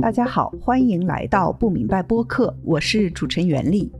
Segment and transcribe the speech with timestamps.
[0.00, 3.92] 大家好，欢迎来到不明白播客，我是主持人袁丽。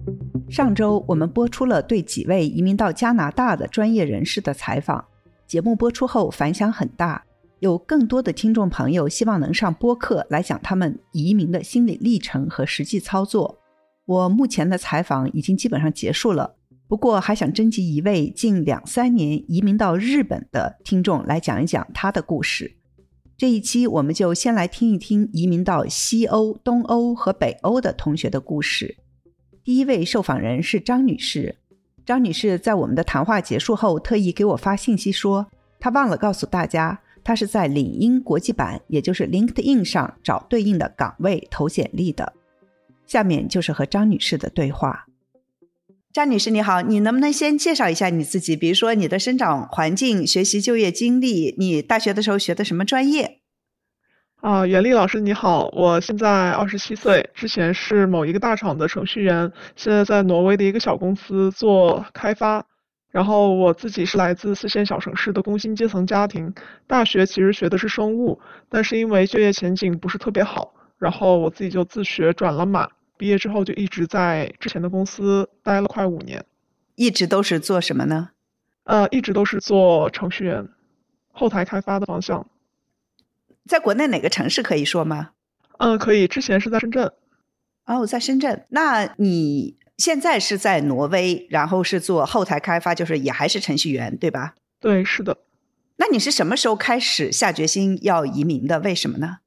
[0.48, 5.04] 上周我们播出了对几位移民到加拿大的专业人士的采访，
[5.46, 7.22] 节目播出后反响很大，
[7.58, 13.58] 有更多的听众朋友希望能上播客来讲他们移民的心理历程和实际操作。
[14.06, 16.54] 我目前的采访已经基本上结束了，
[16.88, 22.77] 不过还想征集一位近两三年移民到日本的听众来讲一讲他的故事。
[23.38, 28.96] 这一期我们就先来听一听移民到西欧、东欧和北欧的同学的故事。
[29.62, 31.54] 第一位受访人是张女士。
[32.04, 35.46] 张女士在我们的谈话结束后，特意给我发信息说，
[35.78, 42.32] 她忘了告诉大家，她是在领英国际版，也就是 LinkedIn 上找对应的岗位投简历的。
[43.06, 45.06] 下面就是和张女士的对话。
[46.18, 48.56] 张女士你好，你能不能先介绍一下你自己？
[48.56, 53.38] 比如说你的生长环境、学习就业经历，你大学的时候学的什么专业？
[54.40, 62.66] 啊，袁丽老师你好，我现在二十七岁，之前是某一个大厂的程序员，现在在挪威的一个小公司做开发。
[63.12, 66.52] 然后我自己是来自四线小城市的工薪阶层家庭，
[66.88, 72.88] 大学其实学的是生物，但是因为就业前景不是特别好，然后我自己就自学转了码。
[73.18, 76.44] 毕业之后就一直在之前的公司待了快五年，
[76.94, 78.30] 一直都是做什么呢？
[78.84, 80.68] 呃，一直都是做程序员，
[81.32, 82.46] 后台开发的方向。
[83.66, 85.32] 在国内哪个城市可以说吗？
[85.78, 86.26] 嗯，可以。
[86.26, 87.12] 之前是在深圳。
[87.84, 88.64] 哦，在深圳。
[88.70, 94.54] 那你现在是在挪威，然后是做后台开发，就是也还是程序员，对吧？
[94.80, 95.36] 对，是的。
[95.96, 98.78] 那你是什么时候开始下决心要移民的？
[98.80, 99.38] 为什么呢？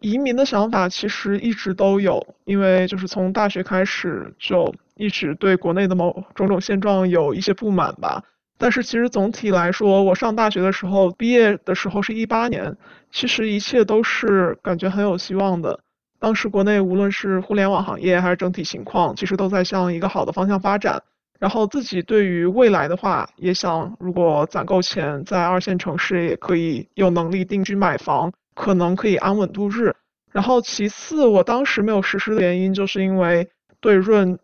[0.00, 8.22] 移民的想法其实一直都有，因为就是从大学开始就一直对国内的某种种现状有一些不满吧。
[8.58, 12.76] 但是其实总体来说，我上大学的时候，毕业的时候是一八年，
[13.10, 15.78] 其实一切都是感觉很有希望的。
[16.18, 21.02] 当时国内无论是互联网行业还是整体情况，其实都在向一个好的方向发展。
[21.38, 28.32] 然后自己对于未来的话，也想如果攒够钱，在二线城市也可以有能力定居买房。
[28.56, 29.94] 可能可以安稳度日，
[30.32, 33.48] 然后其次，我当时没有实施的原因，就是因为
[33.80, 34.38] 对润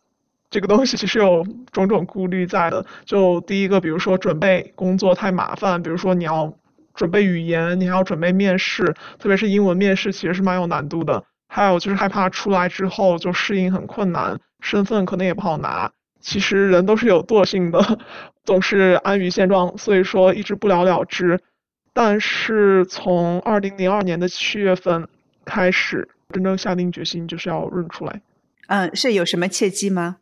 [0.50, 2.84] 这个东西其实有种种顾虑在的。
[3.04, 6.52] 就第一个，比如说准备工作太麻烦，比如说你要
[6.94, 11.24] 准备语言，你还要准备面试，特别是英文面试，其实是蛮有难度的。
[11.48, 15.90] 还有就是害怕出来之后就适应很困难，身份可能也不好拿。
[16.20, 17.98] 其实人都是有惰性的，
[18.44, 21.40] 总是安于现状，所以说一直不了了之。
[21.94, 25.08] 但是从二零零二年的七月份
[25.44, 28.22] 开始，真正下定决心就是要润出来。
[28.69, 30.16] 嗯，是有什么契机吗？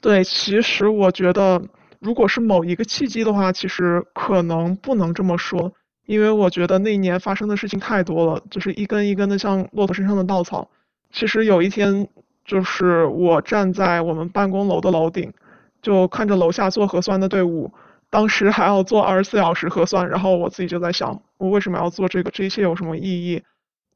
[0.00, 1.62] 对，其实我觉得，
[2.00, 5.72] 如果是某一个契机的话，其实可能不能这么说，
[6.06, 10.68] 因为我觉得那一年发生的事情太多了，就是一根一根的像骆驼身上的稻草。
[11.12, 12.08] 其实有一天，
[12.44, 15.32] 就是我站在我们办公楼的楼顶，
[15.80, 17.72] 就看着楼下做核酸的队伍。
[18.12, 22.30] 当时还要做二十四小时核酸，然后我自己就在想，我为什么要做这个？
[22.30, 23.42] 这一切有什么意义？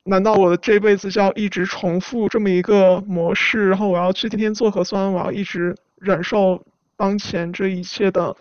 [0.04, 3.69] 难道我的这辈子就要一直重复这么一个模式？
[3.69, 6.65] 然后我要去天天做核酸，我要一直忍受
[6.97, 8.34] 当前这一切的，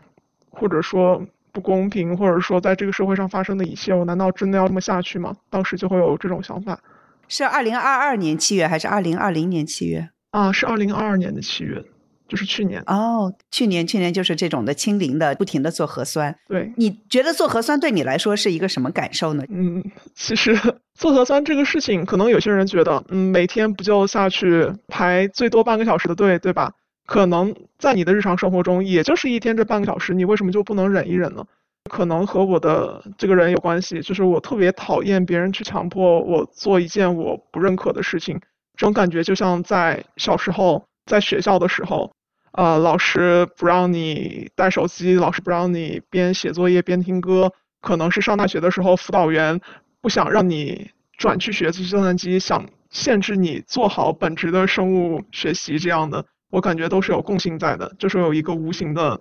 [0.50, 1.22] 或者说
[1.52, 5.36] 不公平，或者说在这个社会上发生的一切，我难道真的要这么下去吗？
[5.50, 6.80] 当时就会有这种想法。
[7.28, 10.08] 是二零二二年七月还是二零二零年七月？
[10.32, 11.84] 啊，是二零二二年的七月。
[12.28, 16.36] 就是去年哦，去年去年就是这种的清零的，不停的做核酸。
[16.48, 19.44] 对，你觉得做核酸对你来说是一个什么感受呢？
[19.50, 20.58] 嗯，其实
[20.94, 26.74] 做核酸这个事情，可能有些人觉得，嗯，每天不就下去排最多半个小时的队，对吧？
[27.06, 31.46] 可能在你的日常生活中，也就是一天这半个小时，你为什么就不能忍一忍呢？
[31.92, 38.40] 可能和我的这个人有关系，就是我特别讨厌别人去强迫我做一件我不认可的事情，
[38.76, 42.12] 这种感觉就像在小时候在学校的时候。
[42.58, 47.52] 呃，老师不让你带手机，老师不让你边写作业边听歌，
[47.82, 49.60] 可能是上大学的时候，辅导员
[50.00, 59.20] 不想让你转去学计算机，想限制你做好本职的生物学习这样的，我感觉都是有共性在的，就是有一个无形的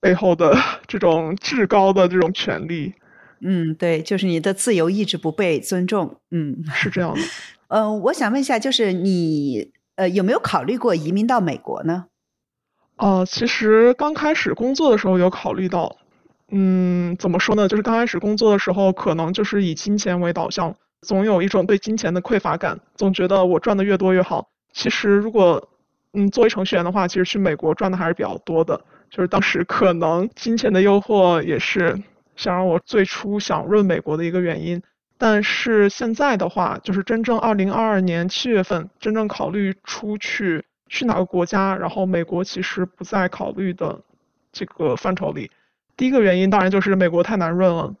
[0.00, 0.58] 背后的
[0.88, 2.92] 这种至高的这种权利。
[3.40, 6.16] 嗯，对，就是你的自由意志不被尊重。
[6.32, 7.20] 嗯，是这样的。
[7.68, 12.06] 嗯， 我想问一下，就是你呃有没有考虑过移民到美国呢？
[12.96, 15.96] 呃，其实刚开始工作的时候有考虑到，
[16.50, 17.66] 嗯，怎么说呢？
[17.68, 24.48] 就是刚开始工作的时候，可能就是以金钱为导向，总有一种对金钱的匮乏感，总觉得我赚的越多越好。
[24.72, 25.68] 其实如果，
[26.12, 28.84] 嗯，作为程序员的话，其实去美国赚的还是比较多的。
[29.10, 32.02] 就是当时可能金钱的诱惑也是
[32.36, 34.82] 想让我最初想润美国的一个原因。
[35.24, 44.00] 但是现在的话，就是真正二零二二年七月份真正考虑出去去哪个国家，然后美国其实不在考虑的
[44.50, 45.48] 这个范畴里。
[45.96, 47.94] 第一个原因当然就是美国太难润了。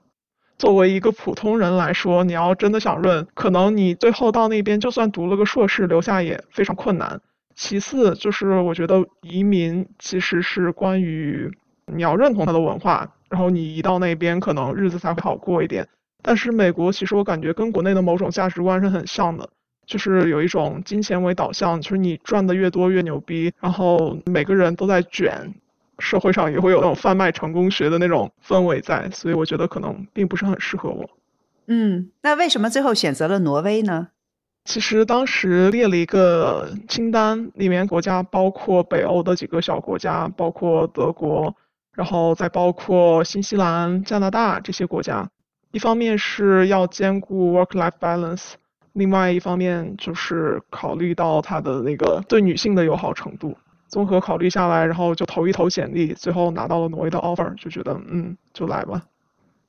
[0.58, 7.20] 作为一个普通人来说，你要真的想润，可能你最后到那边就算读了个硕士，留下也非常困难。
[7.54, 11.48] 其次就是我觉得移民其实是关于
[11.86, 15.86] 你要认同他的文化，然后你移到那边可能日子才会好过一点。
[16.22, 19.48] 但是美国其实我感觉跟国内的某种价值观是很像的，
[19.84, 25.54] 就是有一种金钱为导向，就是你赚的越多越牛逼，然后每个人都在卷。
[25.98, 31.08] 社会上也会有那种贩卖成功学的那种氛围在，所以我觉得可能并不是很适合我。
[31.66, 34.08] 嗯，那为什么最后选择了挪威呢？
[34.64, 41.54] 其实当时列了一个清单，里面国家包括北欧的几个小国家，包括德国，
[41.94, 45.30] 然后再包括新西兰、加拿大这些国家。
[45.72, 48.52] 一方面是要兼顾 work-life balance，
[48.92, 53.56] 另外一方面就是考虑到它的那个对女性的友好程度。
[53.88, 59.02] 综合考虑下来，然后就投一投简历，最后拿到了挪威的 offer，就觉得嗯，就来吧。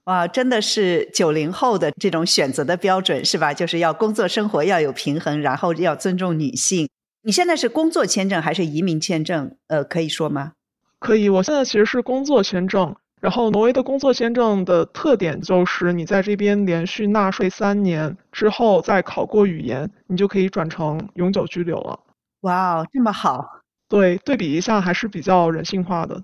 [0.06, 3.54] 哇，真的是九零后的这种选择的标准是吧？
[3.54, 6.90] 就是要工作生活要有平衡，然后要尊重女性。
[7.22, 9.56] 你现在是工作签证还是移民签证？
[9.68, 10.54] 呃，可以说吗？
[11.00, 12.96] 可以，我现在其实是工作签证。
[13.24, 21.98] 然后挪威的工作签证的特点就是你在这边连续纳税三年之后，再考过语言，你就可以转成永久居留了。
[22.42, 23.62] 哇哦，这么好。
[23.88, 26.22] 对，对比一下还是比较人性化的。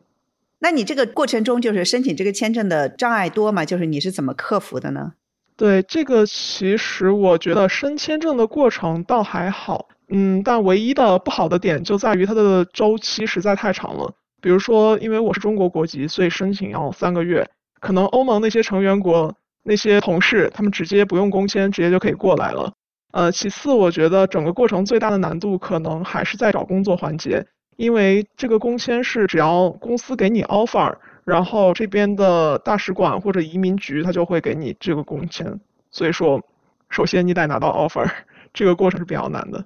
[0.59, 3.63] 那你这个过程中，就是申请这个签证的障碍多吗？
[3.63, 5.13] 就是你是怎么克服的呢？
[5.55, 14.13] 对，这个其实我觉得申签证的过程倒还好，嗯，但唯一的不好的点就在于它的周期实在太长了。
[14.41, 17.49] 比如说，因为我是中国国籍，所以申请要三个月。
[17.79, 22.73] 可能欧盟那些成员国那些同事，他们直接不用工签，直接就可以过来了。
[23.11, 27.45] 呃，其次，我觉得整个过程最大的难度可能还是在找工作环节。
[27.77, 35.59] 因为这个工签是只要公司给你 offer，然后这边的大使馆或者移民局他就会给你这个工签。
[35.89, 36.41] 所以说，
[36.89, 38.05] 首先你得拿到 offer，
[38.53, 39.63] 这个过程是比较难的。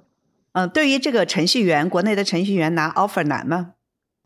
[0.52, 3.72] 嗯，对于这个程序员，国内的程序员拿 offer 难吗？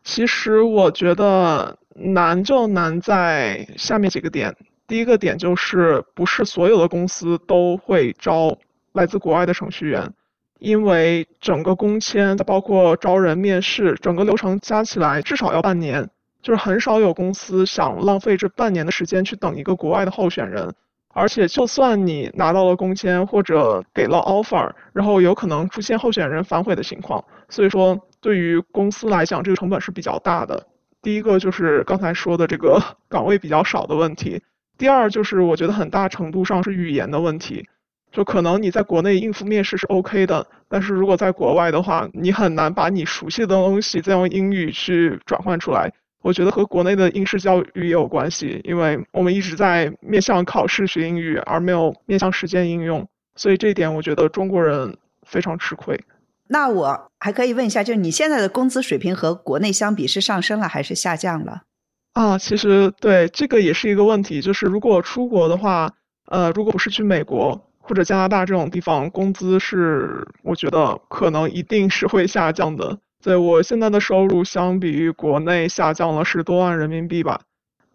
[0.04, 4.54] 其实我觉得难就难在下面几个点。
[4.86, 8.56] 第一个点就是不是所有的公司都会招
[8.92, 10.12] 来自国外的程序员。
[10.58, 16.10] 因为整个工签，包括招人面试，整个流程加起来至少要半年，
[16.42, 20.74] 就是很少有公司想浪费这半年的时间去等一个国外的候选人。
[21.10, 27.24] 而且，就算你拿到了工签或者给了 offer，然后有可能出现候选人反悔的情况。
[27.48, 30.66] 所以说，对于公司来讲，这个成本是比较大的。
[31.00, 34.42] 第一个就是刚才说的这个 岗位比较少的问题，
[34.76, 37.66] 第二就是我觉得很大程度上是语言的问题。
[38.10, 45.92] 就可能你在国内应付面试是 OK 的，但是如果在国外的话，你很难把你熟悉的东西再用英语去转换出来。
[46.22, 53.06] 我觉得和国内的应试教育也有关系，因为我们一直在面向考试学英语，而没有面向实践应用，
[53.36, 56.00] 所以这一点我觉得中国人非常吃亏。
[56.48, 61.62] 那我还可以问一下，就是你现在的工资水平和国内相比是上升了还是下降了？
[62.14, 65.92] 啊，其实对这个也是一个问题，就是如果出国的话，
[66.26, 67.64] 呃，如果不是去美国。
[67.80, 72.98] 或者加拿大这种地方，工资是我觉得可能一定是会下降的。
[73.24, 77.40] 对我现在的收入相比于国内下降了十多万人民币吧，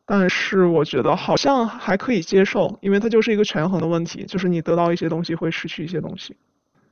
[0.03, 6.35] 但是我觉得好像还可以接受，因为它就是一个权衡的问题，就是你得到一些东西会失去一些东西。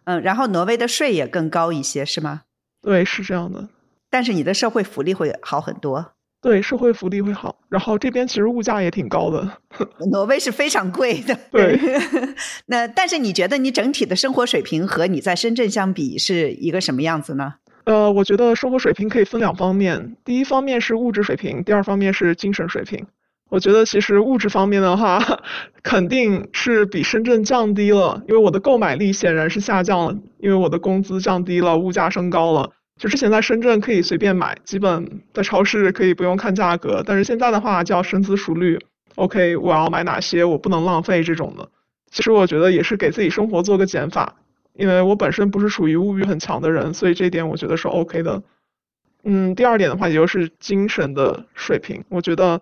[0.05, 2.41] 嗯，然后挪威的税也更高一些，是吗？
[2.81, 3.69] 对，是这样的。
[4.09, 6.13] 但是你的社会福利会好很多。
[6.41, 9.57] 对，社会福利会好，然后这边其实物价也挺高的。
[10.09, 11.37] 挪威是非常贵的。
[11.51, 11.79] 对。
[12.65, 17.55] 那但是你觉得你整体的生活水平和你在深圳相比是一个什么样子呢？
[17.83, 23.05] 呃，我觉得生活水平可以分两方面，第一方面是物质水平，第二方面是精神水平。
[23.51, 25.19] 我觉得其实物质方面的话，
[25.83, 32.71] 肯定是比深圳降低了，因为我的购买力显然是下降了，因为我的工资降低了，物价升高了。
[32.97, 38.79] 就之前在深圳可以随便买，基本在超市可以不用看价格，但是现在的话就要深思熟虑。
[39.15, 41.67] OK，我要买哪些，我不能浪费这种的。
[42.09, 44.37] 其实我觉得也是给自己生活做个减法，
[44.75, 48.43] 因为我本身不是属于物欲很强的人，所以这点我觉得是 OK 的。
[49.25, 52.61] 嗯，第二点的话，也就是精神的水平，我觉得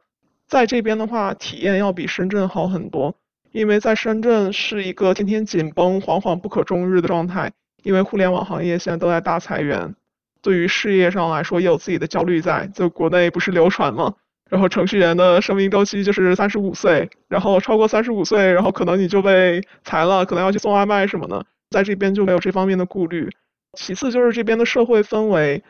[0.50, 3.16] 在这边的话体验要比深圳好很多，
[3.52, 7.52] 因为在深圳是一个天天紧绷、惶惶不可终日的状态，
[7.84, 9.96] 因为互联网行业现在都在大裁员。
[10.42, 12.66] 对于事业上来说，也有自己的焦虑在。
[12.74, 14.16] 就国内不是流传吗？
[14.50, 23.30] 然后程序员的生命周期就是三十五岁，然后超过三十五岁，然后可能你就被裁了，可能要去送外卖什么的，在这边就没有这方面的顾虑。
[23.78, 25.64] 其次就是这边的社会氛围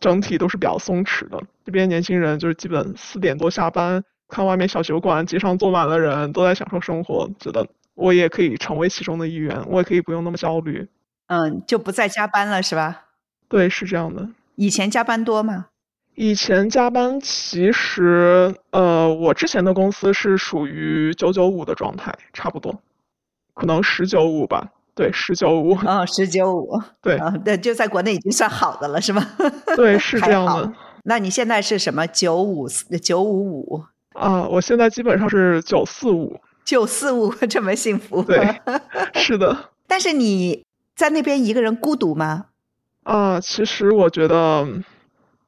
[0.00, 10.88] 整体都是比较松弛的，这边年轻人就是基本四点多下班，看外面小酒馆，街上坐满了人，都在享受生活，觉得我也可以成为其中的一员，我也可以不用那么焦虑。
[11.26, 13.04] 嗯，就不再加班了是吧？
[13.46, 14.30] 对，是这样的。
[14.54, 15.66] 以前加班多吗？
[16.14, 22.80] 以前加班其实，呃，我之前的公司是属于九九五的状态，差不多，
[23.52, 24.70] 可能十九五吧。
[24.94, 25.74] 对，十九五。
[25.86, 26.80] 哦，十九五。
[27.02, 27.18] 对。
[27.18, 29.26] 啊，对，就在国内已经算好的了，是吗？
[29.76, 30.72] 对，是 这样的。
[31.04, 32.06] 那你现在是什么？
[32.06, 32.66] 九五
[33.02, 33.84] 九五五？
[34.14, 36.40] 啊，我现在基本上是九四五。
[36.64, 38.22] 九四五， 这么幸福。
[38.22, 38.60] 对，
[39.14, 39.70] 是的。
[39.86, 40.64] 但是你
[40.94, 42.46] 在那边一个人孤独吗？
[43.02, 44.66] 啊，其实我觉得。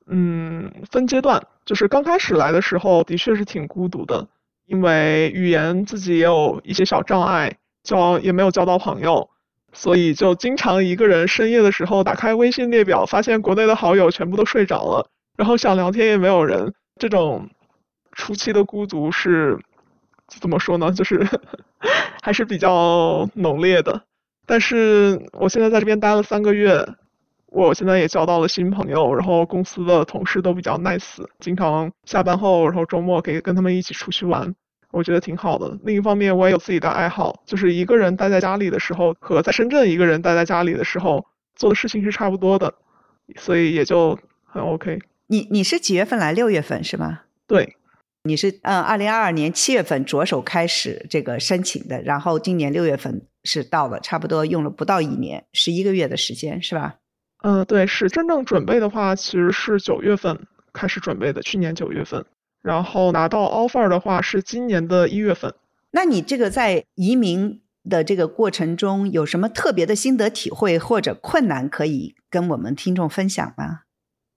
[0.07, 4.29] 嗯，分阶段，就是刚开始来的时候，的确是挺孤独的，
[4.67, 9.31] 因为语言自己也有一些小障碍，交也没有交到朋友，
[9.73, 17.49] 所以就经常一个人深夜的时候打开微信列表，发现国内的好友全部都睡着了，然后想聊天也没有人，这种
[18.15, 19.59] 初期的孤独是
[20.41, 20.91] 怎么说呢？
[20.91, 21.27] 就是
[22.23, 24.03] 还是比较浓烈的。
[24.47, 26.87] 但是我现在在这边待了三个月。
[27.57, 34.53] 我现在也交到了新朋友，然后公司的同事都比较 nice，经常下班后，然后周末可以跟他们一起出去玩，
[34.91, 35.79] 我觉得挺好的。
[35.85, 42.75] 另一方面，我也有自己的爱好，就是一个人待在家里的时候和在深圳一个人待在家里的时候做的事情是差不多的，
[43.37, 44.99] 所以也就很 OK。
[45.29, 46.33] 你你是几月份来？
[46.33, 47.21] 六月份是吗？
[47.47, 47.77] 对，
[48.27, 56.97] 你是嗯，二零二二年七月份着手开始这个申请的，然后今年六月份是到了，差不多用了不到一年，十一个月的时间是吧？
[57.43, 62.25] 嗯，对，是真正准备的话，其实是九月份开始准备的，去年九月份，
[62.63, 65.55] 然后拿到 offer 的话是今年的一月份。
[65.91, 73.81] 那你这个在移民的这个过程中有什么特别的心得体会或者困难可以跟我们听众分享吗？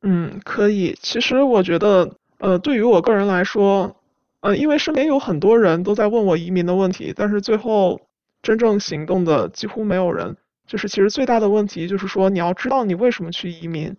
[0.01, 0.97] 嗯，可以。
[1.01, 3.95] 其实我觉得，呃，对于我个人来说，
[4.41, 8.01] 呃，因为身边有很多人都在问我移民的问题，但是最后
[8.41, 10.37] 真正行动的几乎没有人。
[10.67, 13.95] 就是其实最大的问题就是说，你要知道你为什么去移民，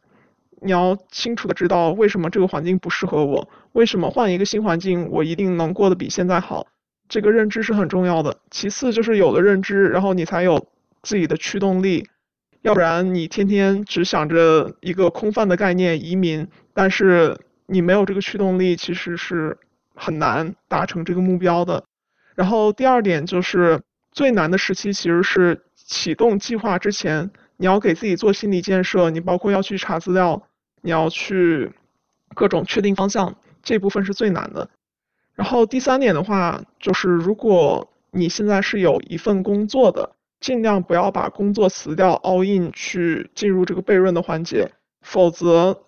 [0.60, 6.66] 你要清楚的知道为什么这个环境不适合我，为什么换一个新环境我一定能过得比现在好，
[7.08, 8.36] 这个认知是很重要的。
[8.50, 10.68] 其次就是有了认知，然后你才有
[11.02, 12.06] 自己的驱动力，
[12.60, 17.38] 要不然你天天只想着一个空泛的概念移民，但是
[17.68, 19.56] 你没有这个驱动力，其实是
[19.94, 21.84] 很难达成这个目标的。
[22.34, 25.62] 然后第二点就是最难的时期其实是。
[25.90, 30.42] 启动计划之前，你要给自己做心理建设，你包括要去查资料，
[30.82, 31.72] 你要去
[32.34, 34.68] 各种确定方向，这部分是最难的。
[35.34, 44.70] 然后第三点的话，就是如果你现在是有一份工作的，尽量不要把工作辞掉，all in 去进入这个悖论的环节，
[45.00, 45.84] 否则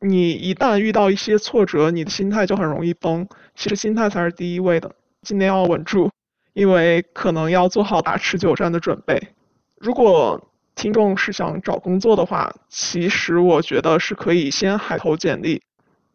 [0.00, 3.28] 你一旦遇到一些挫折，你的心态就很容易崩。
[3.54, 6.10] 其实心态才是第一位的，今天要稳住。
[6.54, 9.28] 因为可能要做好打持久战的准备。
[9.76, 15.62] 如果听众是想找工作的话，其实我觉得是可以先海投简历。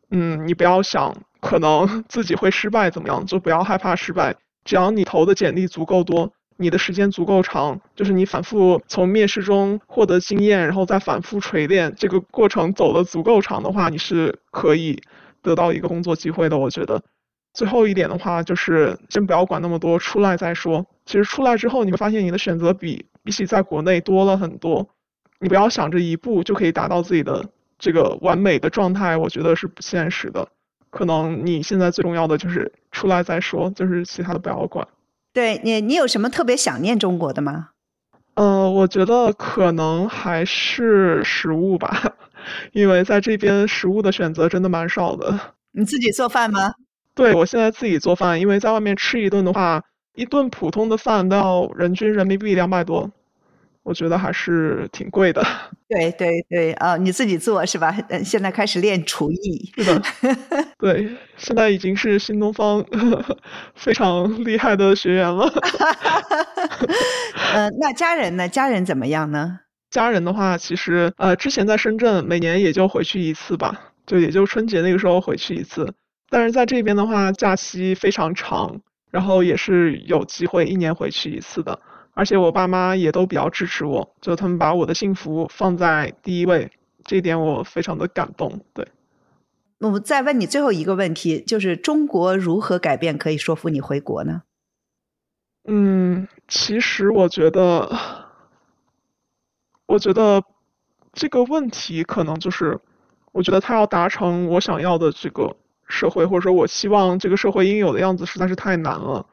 [0.10, 4.36] 嗯，你不要想可能自己会失败怎么样，就不要害怕失败。
[4.66, 15.02] 只要你投的简历足够多，你的时间足够长，就是你反复从面试中获得经验，然后再反复锤炼，这个过程走的足够长的话，你是可以
[15.42, 16.58] 得到一个工作机会的。
[16.58, 17.04] 我觉得。
[17.54, 20.88] 最后一点的话，就是先不要管那么多，出来再说。
[21.06, 24.90] 其实出来之后，你会发现你的选择比比起在国内多了很多。
[25.40, 27.46] 你不要想着一步就可以达到自己的
[27.78, 30.48] 这个完美的状态，我觉得是不现实的。
[30.90, 34.88] 可能你现在最重要的就是出来再说，就是其他的不要管。
[35.34, 37.70] 对你，你有什么特别想念中国的吗？
[38.36, 42.16] 呃，我觉得可能还是食物吧，
[42.72, 45.40] 因为在这边食物的选择真的蛮少的。
[45.72, 46.74] 你自己做饭吗？
[47.16, 49.84] 对，我现在自己做饭，因为在外面吃一顿的话，
[50.16, 53.12] 一顿普通的饭都要人均人民币两百多，
[53.84, 55.46] 我觉得还是挺贵的。
[55.90, 57.96] 对 对对，啊，你自己做是吧？
[58.10, 59.72] 嗯，现在开始练厨艺。
[59.76, 60.02] 是的，
[60.80, 62.84] 对，现在已经是新东方
[63.76, 65.48] 非常厉害的学员了。
[67.54, 68.48] 嗯，那家人呢？
[68.48, 69.60] 家人怎么样呢？
[69.92, 75.94] 家人的话，其实呃，之前在深圳，每年也就回去一次吧，就也就春节那个时候回去一次。
[76.30, 81.80] 但是在这边的话，假期非常长，然后也是有机会一年回去一次的。
[82.14, 86.72] 而且我爸妈也都比较支持我，就他们把我的幸福放在第一位，
[87.04, 88.62] 这一点我非常的感动。
[88.74, 88.88] 对，
[89.80, 94.44] 那我再问你最后一个问题，就是中国如何改变可以说服你回国呢？
[95.66, 97.90] 嗯，其实我觉得，
[99.88, 100.44] 我觉得
[101.14, 102.80] 这个问题可能就是，
[103.32, 105.56] 我觉得他要达成我想要的这个
[105.88, 109.26] 社会，或者说我希望这个社会应有的样子，实在是太难了。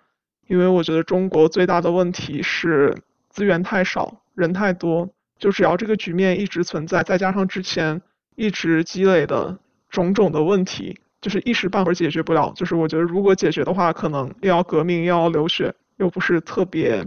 [0.50, 2.92] 因为我觉得中国最大的问题是
[3.28, 5.08] 资源太少，人太多。
[5.38, 8.02] 就只要这个局面一直存在，再加上之前
[8.34, 9.56] 一直积累的
[9.88, 12.52] 种种的问题，就是一时半会儿解决不了。
[12.56, 17.06] 就是我觉得如果解决的话，可能又要革命，又要流血，又不是特别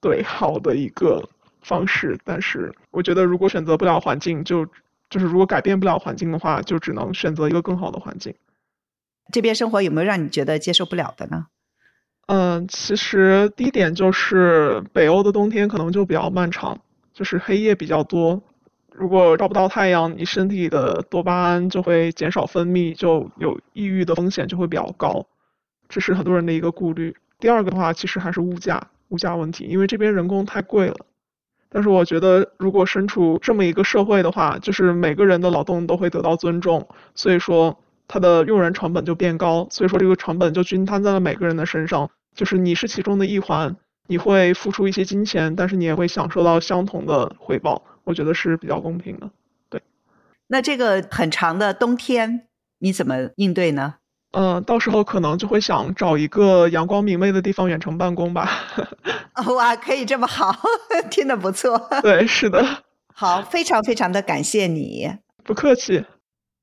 [0.00, 1.28] 对好的一个
[1.62, 2.16] 方式。
[2.22, 4.64] 但是我觉得如果选择不了环境，就
[5.10, 8.32] 就是如果改变不了环境的话，就只能选择一个更好的环境。
[9.32, 11.46] 这边生活有没有让你觉得接受不了的呢？
[12.26, 16.80] 嗯，其实第一点就是北欧的冬天可能就比较漫长，
[17.14, 18.42] 就是黑夜比较多。
[18.92, 25.24] 如果照不到太阳，你身体的多巴胺就会减少分泌，就有抑郁的风险就会比较高，
[25.88, 27.14] 这是很多人的一个顾虑。
[27.38, 30.96] 第二个的话，其实还是物价，物价问题，因为这边人工太贵了。
[31.68, 37.78] 但是我觉得，如果身处这么一个社会的话，就是每个人的劳动都会得到尊重，所以说
[38.08, 42.10] 它的用人成本就变高，所以说这个成本就均摊在了每个人的身上。
[42.36, 43.74] 就是你是其中的一环，
[44.06, 49.28] 你会付出一些金钱，但是你也会享受到相同的回报，我觉得是比较公平的。
[49.68, 49.82] 对，
[50.46, 52.46] 那这个很长的冬天
[52.78, 53.94] 你怎么应对呢？
[54.32, 58.50] 嗯，到时候可能就会想找一个阳光明媚的地方远程办公吧。
[59.56, 60.54] 哇，可以这么好，
[61.10, 61.78] 听得不错。
[62.02, 62.62] 对，是的。
[63.14, 65.10] 好，非常非常的感谢你。
[65.42, 66.04] 不客气。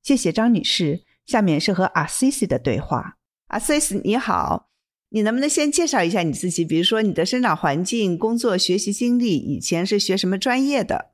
[0.03, 1.01] 谢谢张女士。
[1.25, 3.15] 下面是和阿 C C 的对话。
[3.47, 4.67] 阿 C C 你好。
[5.15, 6.65] 你能不能先介绍一下你自己？
[6.65, 11.11] 比如说你的生长环境、工作、学习经历，以前是学什么专业的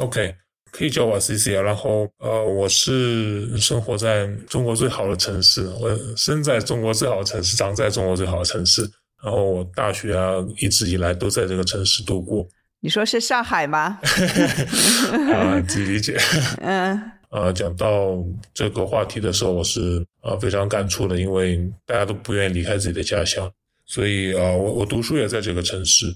[0.00, 0.34] ？OK，
[0.72, 1.62] 可以叫我 C C 啊。
[1.62, 8.82] 然后呃，我是生活在中国最好的城市，我生在中国最好的城市，长在中国最好的城市。
[9.22, 12.44] 然后我大学啊，一直以来都在这个城市度过。
[12.80, 14.00] 你说是上海吗？
[15.32, 16.18] 啊，自 己理解。
[16.60, 17.12] 嗯。
[17.36, 18.16] 呃，讲到
[18.54, 23.52] 这个话题的时候，我是呃非常感触的，因为大家都不愿意离开自己的家乡，
[23.84, 26.06] 所以呃，我我读书也在这个城市，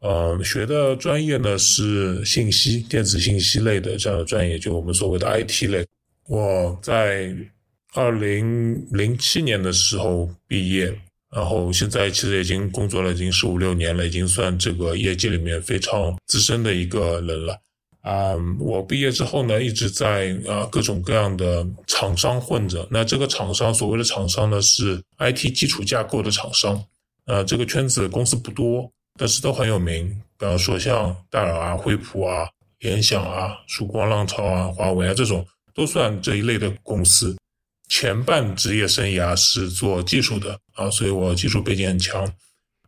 [0.00, 5.86] 呃，学的专业呢是信息、电子信息类的这样的专业，就我们所谓的 IT 类。
[6.26, 7.30] 我在
[7.92, 10.86] 二零零七年的时候毕业，
[11.30, 17.60] 然后现在其实已经工作了已经十五六年了，已经算这个业界里面非常资深的一个人了。
[18.02, 22.86] 啊，我毕业之后呢，一直在啊各种各样的厂商混着。
[22.90, 26.82] 那这个厂商，所谓的厂商呢，是 IT 基础架构的厂商。
[27.26, 30.08] 呃，这个圈子公司不多，但是都很有名。
[30.38, 37.36] 比方说像戴尔啊、惠普啊、联想啊、曙光、浪潮啊、华为啊这种，都算这一类的公司。
[37.88, 42.26] 前半职业生涯是做技术的啊，所以我技术背景很强。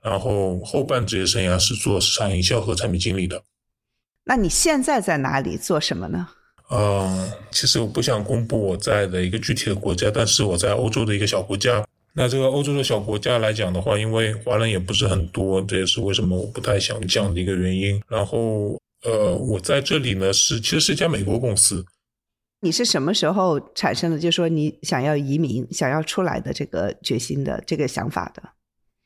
[0.01, 3.41] 然后后半职业生涯是做市场营销和产品经理的。
[4.25, 6.29] 那你现在在哪里做什么呢？
[6.69, 11.85] 呃，其实我不想公布我在的一个具体的国家，但是我在欧洲的一个小国家。
[12.15, 18.01] 那这个欧洲的小国家来讲的话，因为华人也不是很多，这也是为什么我不太想讲的一个原因。
[18.07, 21.85] 然后，呃，我在这里呢是其实是一家美国公司。
[22.61, 28.43] 你是什么时候产生的，就说你想要移民、想要出来的这个决心的这个想法的？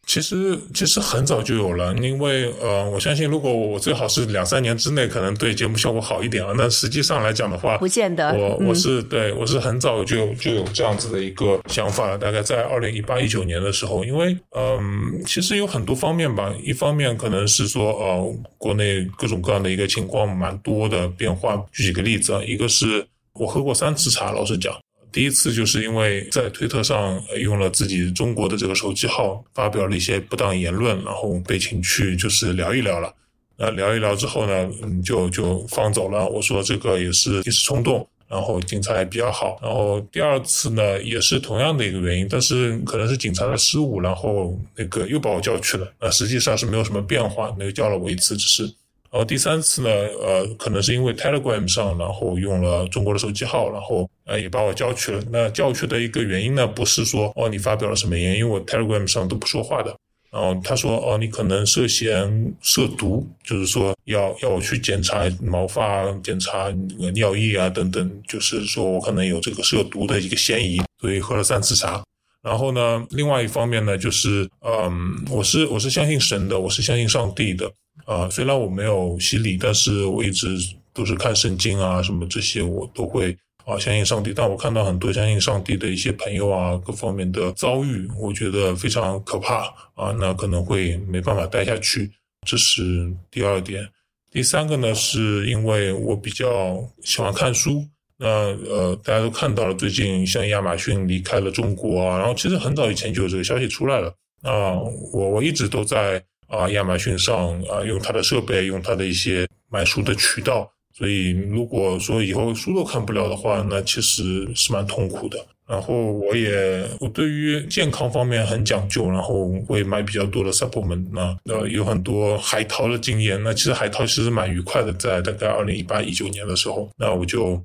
[0.06, 6.54] 其实其实很早就有了，因为呃，我相信如果我最好是两三年之内，可能对节目效果好一点啊。
[6.56, 8.32] 那实际上来讲的话，不见得。
[8.32, 16.54] 我我是对我是很早就就有这样子的一个想法了，大概在二零一八一九年的时候，因为嗯，其实有很多方面吧。
[16.62, 21.60] 一方面可能是说呃，国内各种各样的一个情况蛮多的变化。
[21.72, 24.72] 举几个例子啊，一个是我喝过三次茶，老实讲。
[25.16, 33.10] 第一次就是因为在推特上用了自己中国的这个手机号发表了一些不当言论，然后被请去就是聊一聊了。
[33.56, 36.28] 那聊一聊之后呢，嗯就就放走了。
[36.28, 39.58] 我说这个也是一时冲动，然后警察也比较好。
[39.62, 45.90] 然后第二次呢，也是同样的一个原因，但是可能是警察的失误，然后那个又把我叫去了。
[45.98, 48.70] 那实际上是没有什么变化，那个叫了我一次，只是。
[49.16, 55.22] 然后第三次呢，呃，可能是因为 Telegram 上，然后用了中国的手机号，然后呃也把我叫去了。
[55.32, 59.96] 那叫去的一个原因呢，不是说哦你发表了什么言，因为我 Telegram 上都不说话的。
[60.30, 72.04] 然后他说哦你可能涉嫌涉毒，就是说要要我去检查毛发、检查那个尿液啊等等，就是说我可能有这个涉毒的一个嫌疑，所以喝了三次茶。
[72.42, 77.72] 然后呢，另外一方面呢，就是嗯，我是我是相信神的，我是相信上帝的。
[78.04, 80.56] 啊，虽然我没有洗礼，但是我一直
[80.92, 92.10] 都是看圣经啊，什么这些我都会啊相信上帝，但我看到很多相信上帝的一些朋友啊，各方面的遭遇，我觉得非常可怕啊，那可能会没办法待下去，
[92.46, 93.88] 这是第二点。
[94.30, 97.84] 第三个呢，是因为我比较喜欢看书。
[98.18, 104.08] 那呃，大家都看到了，最近像亚马逊离开了中国啊，然后其实很早以前就有这个消息出来了
[104.40, 104.72] 啊。
[105.12, 110.70] 我我一直都在啊亚马逊上啊用它的设备，用它的一些买书的渠道。
[110.94, 115.38] 所以如果说以后书都看不了的话，那其实是蛮痛苦的。
[115.68, 123.42] 然后我也我对于健康方面很讲究，然后会买比较多的 supplement 那呃有很多海淘的经验。
[123.42, 127.60] 那其实海淘其实蛮愉快的，在大概二零一八一九年的时候，那我就。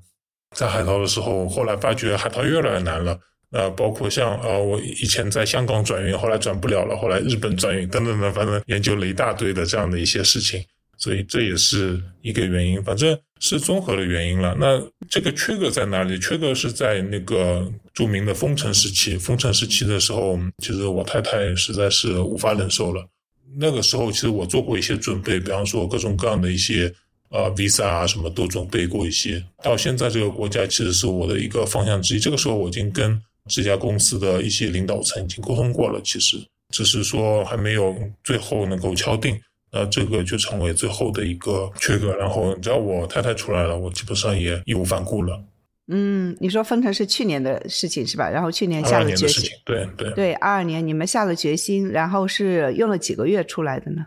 [0.54, 3.18] 在海淘的时候，后来发觉海淘越来越难了。
[3.52, 10.64] 啊包括像呃，我以前在香港转运，后来转不了了，后来日本转运等等等，反正研究了一大堆的这样的一些事情。
[10.98, 14.56] 所以这也是一个原因，反正是综合的原因了。
[14.60, 16.18] 那这个缺格在哪里？
[16.20, 19.18] 缺格是在那个著名的封城时期。
[19.18, 23.04] 封城时期的时候，其实我太太实在是无法忍受了。
[23.58, 26.94] 那个时候，其实我做过一些准备，比方说各种各样的一些。
[27.32, 29.42] 啊，visa 啊，什么都准备过一些。
[29.64, 32.20] 到现在这个国家其实是我的一个方向之一。
[32.20, 33.18] 这个时候我已经跟
[33.50, 36.38] 这家公司的一些领导层已经沟通过了，其实
[36.70, 39.40] 只是说还没有最后能够敲定。
[39.74, 42.14] 那这个就成为最后的一个缺格。
[42.18, 45.42] 然后只要我太太出来了，我基本上也义无反顾了。
[45.88, 48.30] 嗯，你说分成是去年的事情是吧？
[48.30, 54.06] 然后去年下了决心，对对对，二二年你们下了决心，然后是用了几个月出来的呢？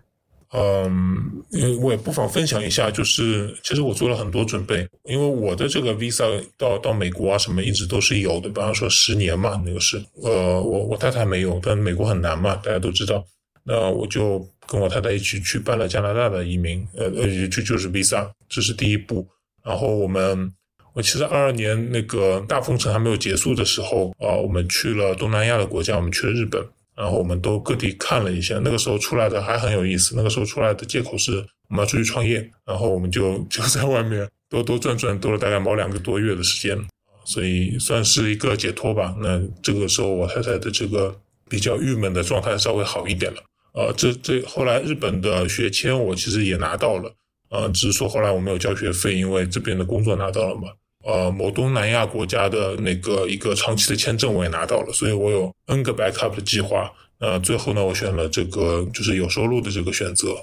[0.57, 13.25] 嗯，我也不妨分享一下，就是其实我做了很多准备，因为我的这个 visa 到到美国啊什么一直都是有的，比方说十年嘛，那个是，呃，我我太太没有，但美国很难嘛，大家都知道，
[13.65, 19.27] 那我就跟我太太一起去办了加拿大的移民，呃呃，就就是 visa，这是第一步。
[19.65, 20.53] 然后我们，
[20.93, 26.65] 我其实二二年那个大封城还没有结束的时候啊，我们去了东南亚的国家，我们去了日本。
[26.97, 30.15] 然后我们都各地看了一下，那个时候出来的还很有意思。
[30.17, 36.79] 那个时候出来的借口是我们要出去创业，然后我们就就在外面多多 转转，多了大概毛两个多月的时间，
[37.25, 39.15] 所以算是一个解脱吧。
[39.21, 43.43] 那这个时候我太太的这个比较郁闷的状态稍微好一点了。
[43.73, 47.13] 呃，这这后来日本的学签我其实也拿到了，
[47.51, 50.69] 呃，只是说后来我没有交学费，因为这边的工作拿到了嘛。
[51.05, 56.91] 呃，某东南亚国家的那个一个长期的签证我也拿到了，所以我有 N 个 backup 的计划。
[57.19, 60.35] 呃，最后呢，我选了这个就是有收入的这个选择。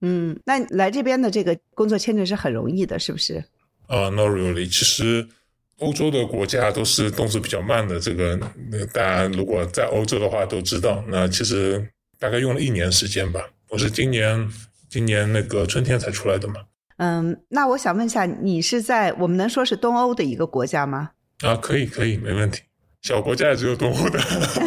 [0.00, 3.42] 嗯，那来这边的这个工作签证是很容易的，是不是？
[3.86, 4.66] 啊，not really。
[4.66, 5.26] 其实
[5.78, 7.98] 欧洲的国家都是动作比较慢的。
[7.98, 8.36] 这个
[8.92, 11.04] 大家如果在欧洲的话都知道。
[11.08, 11.84] 那其实
[12.18, 13.40] 大概用了一年时间吧。
[13.68, 14.48] 我是今年
[14.88, 16.54] 今年那个春天才出来的嘛。
[16.96, 21.10] 嗯，那我想问一下，你是在我们能说是东欧的一个国家吗？
[21.44, 22.62] 啊，可以，可以，没问题。
[23.02, 24.18] 小国家也只有东欧的。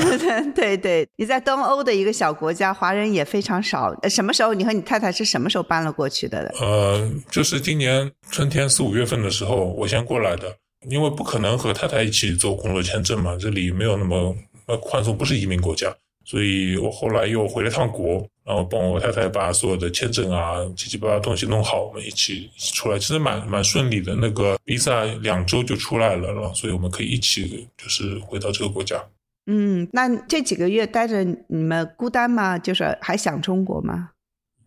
[0.55, 3.93] 对对，你在东欧的一个小国家，华人也非常少。
[4.09, 6.53] 什么时候你和你太太是什么时候搬了过去的？
[6.61, 10.55] 呃，就是今年春天四五月份的时候，我先过来的，
[10.87, 14.33] 因为不可能和太太一起做工作签证嘛，这里没有那么
[14.67, 15.93] 呃宽松，不是移民国家。
[16.29, 24.13] 所以我后来又回了趟国，然后帮我太太把所有的签证啊、七七八八东西弄好，我们一起出来，其实蛮蛮顺利的。
[24.13, 29.03] 那个 visa 两周就出来了，了，所以我们可以一起就是回到这个国家。
[29.47, 32.59] 嗯，那这几个月待着你们孤单吗？
[32.59, 34.11] 就是还想中国吗？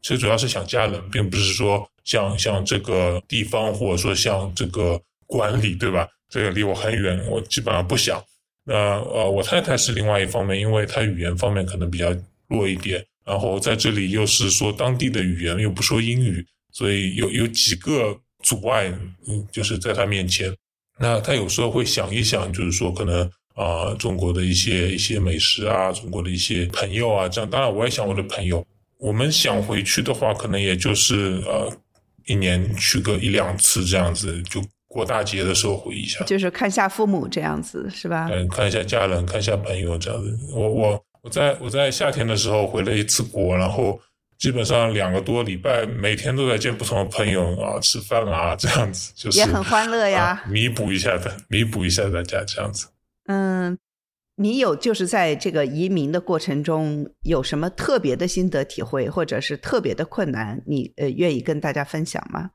[0.01, 6.09] 其实主要是想家人，并不是说像像这个地方或者说像这个管理，对吧？
[6.29, 8.21] 这个离我很远，我基本上不想。
[8.65, 18.87] 那呃，我太太是另外一方面，因为她语言方面可能比较弱一点，然后在这里又是说当地的语言，又不说英语，所以有有几个阻碍，
[19.27, 20.55] 嗯，就是在她面前。
[21.01, 27.51] 那她有时候会想一想，就是说可能啊，中国的一些一些美食啊，中国的一些朋友啊，这样。
[27.51, 28.65] 当然，我也想我的朋友。
[28.99, 31.77] 我们想回去的话，可能也就是呃，
[32.27, 34.63] 一年去个一两次这样子就。
[34.93, 38.29] 过大节的时候回一下，就是看下父母这样子，是吧？
[38.31, 40.39] 嗯，看一下家人，看一下朋友这样子。
[40.55, 43.99] 我我我在我在夏天的时候回了一次国，然后
[44.39, 52.89] 基本上两个多礼拜，每天都在见不同的朋友啊，吃饭啊，这样子就是也很欢乐呀，弥补一下的，弥补一下大家这样子。
[53.29, 53.79] 嗯，
[54.37, 62.51] 你有就是在这个移民的过程中有什么特别的心得体会，或者是特别的困难，你呃愿意跟大家分享吗？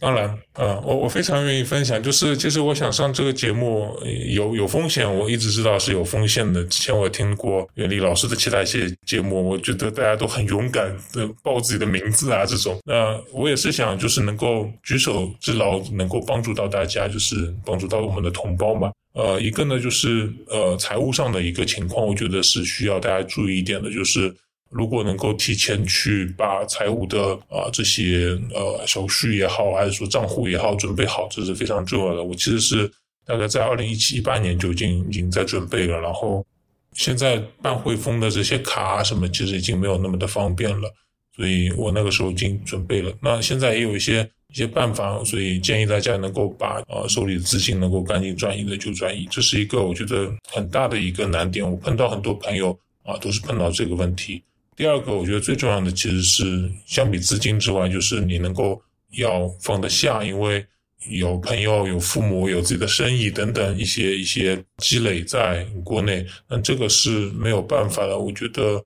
[0.00, 2.02] 当然，嗯，我我非常愿意分享。
[2.02, 3.94] 就是其实我想上这个节目
[4.34, 6.64] 有有风险，我一直知道是有风险的。
[6.64, 12.78] 之前我听过袁立老师的其他一些节目，我觉得大家都很勇敢的报自己的名字啊，这种。
[12.86, 18.90] 那我也是想，就是能够举手之劳，能够帮助到大家，就是帮助到我们的同胞嘛。
[19.12, 24.34] 呃，一个呢就是呃财务上的一个情况，我觉得是需要大家注意一点的，就是。
[24.70, 32.22] 如果能够提前去把财务的啊这些呃手续也好，还是说账户也好准备好，这是非常重要的。
[32.22, 32.90] 我其实是
[33.26, 36.46] 大概在二零一七一八年就已经已经在准备了，然后
[36.92, 40.88] 现在办汇丰的这些卡什么，其实已经没有那么的方便了，
[41.34, 43.12] 所以我那个时候已经准备了。
[43.20, 51.68] 那现在也有一些一些办法，所以建议大家能够把呃手里的资金能够赶紧转移的就转移，这是一个我觉得很大的一个难点。
[51.68, 54.40] 我碰到很多朋友啊，都是碰到这个问题。
[54.76, 58.80] 第二个，我觉得最重要的其实是相比资金之外，就是你能够
[59.10, 60.64] 要放得下，因为
[61.08, 68.18] 有朋友、有父母、有自己的生意等等一些一些积累在国内，那这个是没有办法的。
[68.18, 68.82] 我觉得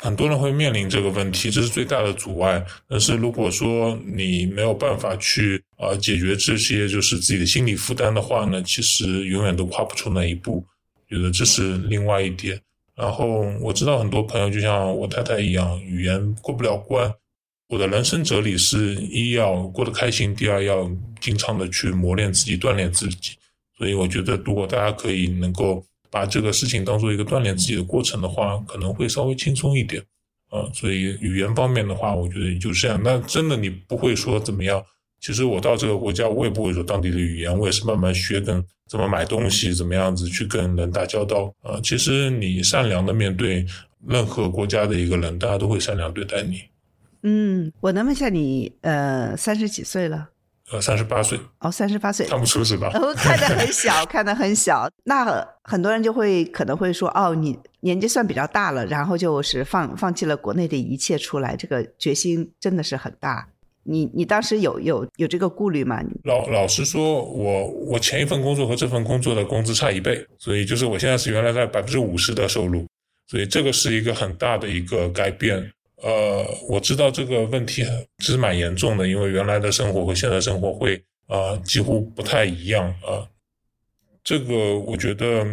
[0.00, 2.64] 很多人会面临这个问题，这是最大的阻碍。
[2.88, 10.64] 但是如果说你没有办法去啊解决这些就是自己的心理负担的话呢，其实永远都跨不出那一步。
[11.08, 12.60] 觉得这是另外一点。
[12.96, 17.12] 然后我知道很多朋友就像我太太一样，语言过不了关。
[17.68, 23.36] 我的人生哲理是一要过得开心，第二要经常的去磨练自己，锻炼自己。
[23.76, 30.02] 所以我觉得，如果大家可以能够把这个事情当做一个锻炼自己的过程的话，可能会稍微轻松一点。
[30.48, 32.98] 啊，所以语言方面的话，我觉得就这样。
[33.02, 34.82] 那真的你不会说怎么样？
[35.20, 41.80] 其实我到这个国家，我也不会说当地的语言，我也是慢慢学跟怎么买东西，怎么样子去跟人打交道呃。
[41.80, 43.66] 其实你善良的面对
[44.06, 46.60] 任何国家的一个人，大家都会善良对待你。
[47.22, 50.28] 嗯，我能问一下你，呃，三十几岁了？
[50.70, 51.38] 呃，三十八岁。
[51.60, 52.90] 哦，三十八岁，看不出是吧？
[52.94, 54.88] 哦，看得很小，看得很小。
[55.04, 63.48] 那很多人就会可能会说，哦，你年纪算比较大了，然后就是放放弃了国内的一切出来，这个决心真的是很大。
[63.86, 66.02] 你你当时有有有这个顾虑吗？
[66.24, 72.84] 老老实说，我我前一份工作和这份工作的工资差一倍，所以就是我现在是原来在百分之五十的收入，
[73.26, 75.70] 所以这个是一个很大的一个改变。
[76.02, 77.84] 呃，我知道这个问题
[78.18, 83.26] 其实蛮严重的，因为原来的生活和现在生活会啊几乎不太一样啊。
[84.24, 85.46] 这个我觉得。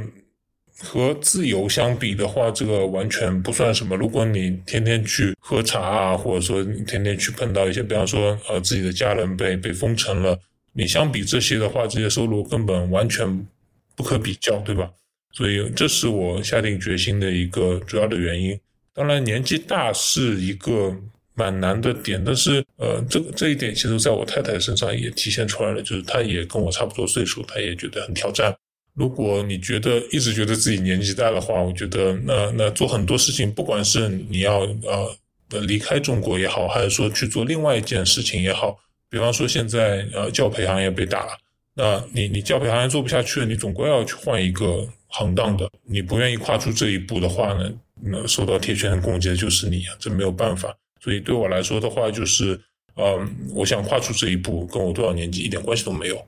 [0.80, 3.96] 和自由相比的话，这个完全不算什么。
[3.96, 10.38] 如果你天天去喝茶啊，或者说你天天去碰到一些，比方说呃自己的家人被被封城了，
[10.74, 13.48] 你相比这些的话，这些收入根本完全
[13.96, 14.90] 不可比较，对吧？
[15.32, 18.60] 所以这是我下定决心的一个主要的原因。
[18.94, 20.96] 当然，年纪大是一个
[21.34, 28.56] 蛮难的点，但是呃，这个这一点其实在我太太身上也体现出来了，就是她也跟我差不多岁数，她也觉得很挑战。
[28.96, 35.18] 如果你觉得一直觉得自己年纪大的话，我觉得那那做很多事情，不管是你要呃
[35.62, 38.78] 离开中国也好，还是说去做另外一件事情也好，
[39.10, 41.38] 比方说现在呃教培行业被打了，
[41.74, 45.70] 那你你教培行业做不下去了，你总归要去换一个行当的。
[45.84, 50.76] 你不愿意跨出这一步的话呢，那受到铁拳攻击的就是你，这没有办法。
[51.02, 52.60] 所以对我来说的话，就是
[52.96, 56.28] 嗯，我想跨出这一步，跟我多少年纪一点关系都没有。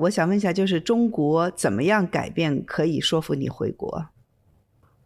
[0.00, 4.06] 我想问一下，就是中国怎么样改变可以说服你回国？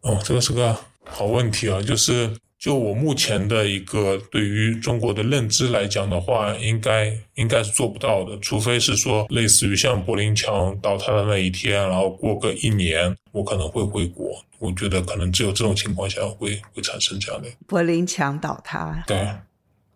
[0.02, 1.82] 哦，这个是个好问题啊！
[1.82, 14.42] 就是就我目前的一个对于中国的认知来讲的话，应该应该是做不到的，除非是说类似于像柏林墙倒塌的那一天，然后过个一年，我可能会回国。
[14.58, 19.02] 我觉得可能只有这种情况下会会产生这样的柏林墙倒塌。
[19.06, 19.28] 对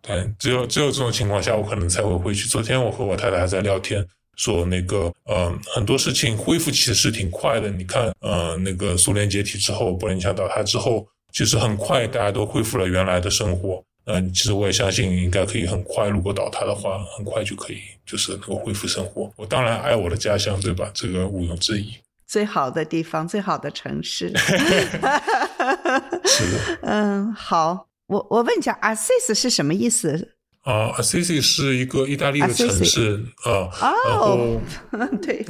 [0.01, 2.47] 对，只有只有这种情况下，我可能才会回去。
[2.47, 4.05] 昨天我和我太太还在聊天。
[4.39, 7.69] 说那个，呃，很多事情恢复其实挺快的。
[7.69, 13.83] 你看，呃，那个苏联解体之后，柏林墙倒塌之后，其实很快大家都恢复了原来的生活。
[14.05, 19.29] 嗯，其实我也相信应该可以很快，如果倒塌的话，很快就可以就是能够恢复生活。
[19.35, 20.89] 我当然爱我的家乡，对吧？
[20.93, 21.93] 这个毋庸置疑。
[22.25, 24.31] 最好的地方，最好的城市。
[26.25, 26.79] 是的。
[26.83, 30.35] 嗯，好，我我问一下，Assisi 是什么意思？
[30.63, 33.69] 啊，Assisi 是一个意大利的城市啊，
[34.07, 34.59] 然后
[35.21, 35.43] 对，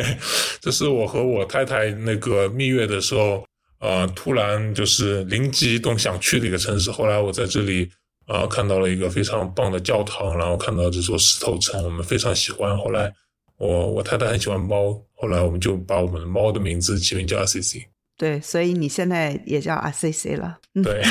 [0.60, 3.46] 这是我和我太太那个蜜月的时候，
[3.78, 6.90] 呃，突然就是灵机一动想去的一个城市。
[6.90, 7.88] 后来我在这里
[8.26, 12.76] 啊看到了一个非常棒的教堂，然后看到这座石头城，我们非常喜欢。
[12.78, 13.12] 后来
[13.58, 17.84] 我我太太很喜欢猫，后来我们就把我们的猫的名字起名叫 Assisi。
[18.16, 20.58] 对，所以你现在也叫 Assisi 了。
[20.82, 21.02] 对，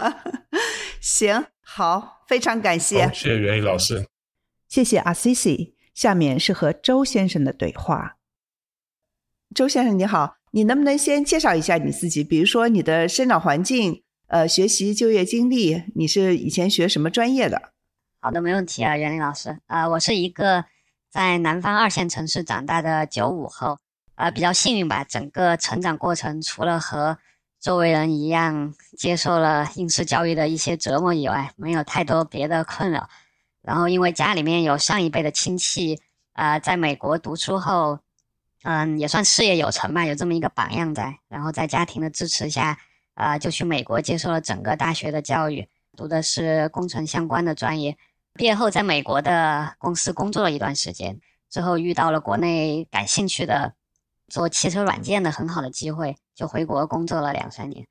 [1.00, 1.46] 行。
[1.76, 4.06] 好，非常感谢，谢谢袁毅老师。
[4.66, 5.74] 谢谢阿 C C。
[5.92, 8.16] 下面是和周先生的对话。
[9.54, 12.24] 周先生你好，你能不能先介绍一下你自己？
[12.24, 17.74] 比如说你的生长环境、呃，学习、就业经历，你是以前学什么专业的？
[18.20, 19.58] 好的，没问题啊，袁林老师。
[19.66, 20.64] 啊，我是一个
[21.10, 23.78] 在南方二线城市长大的九五后，
[24.14, 25.04] 呃，比较幸运吧。
[25.04, 27.18] 整个成长过程，除了和
[27.66, 33.08] 周围人一样接受了应试教育的一些折磨以外，没有太多别的困扰。
[33.60, 36.00] 然后，因为家里面有上一辈的亲戚，
[36.34, 37.98] 啊，在美国读书后，
[38.62, 41.18] 嗯，也算事业有成吧，有这么一个榜样在。
[41.26, 42.78] 然后在家庭的支持下，
[43.14, 47.98] 啊，就去美国接受了整个大学的教育，读的是工程相关的专业。
[48.34, 51.18] 毕业后，在美国的公司工作了一段时间，
[51.50, 53.74] 之后遇到了国内感兴趣的
[54.28, 57.84] 做汽车软件的很好的机会，就回国工作了两三年。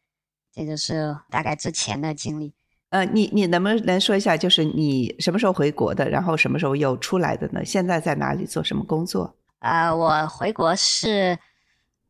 [0.53, 2.53] 这就是大概之前的经历。
[2.89, 7.65] 呃，你你能不能说一下，就是你什么时候回国的，然后什么时候又出来的呢？
[7.65, 9.35] 现在在哪里做什么工作？
[9.59, 11.37] 啊，我回国是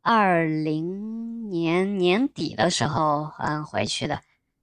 [0.01, 4.21] 二零年年底的时候嗯回去的，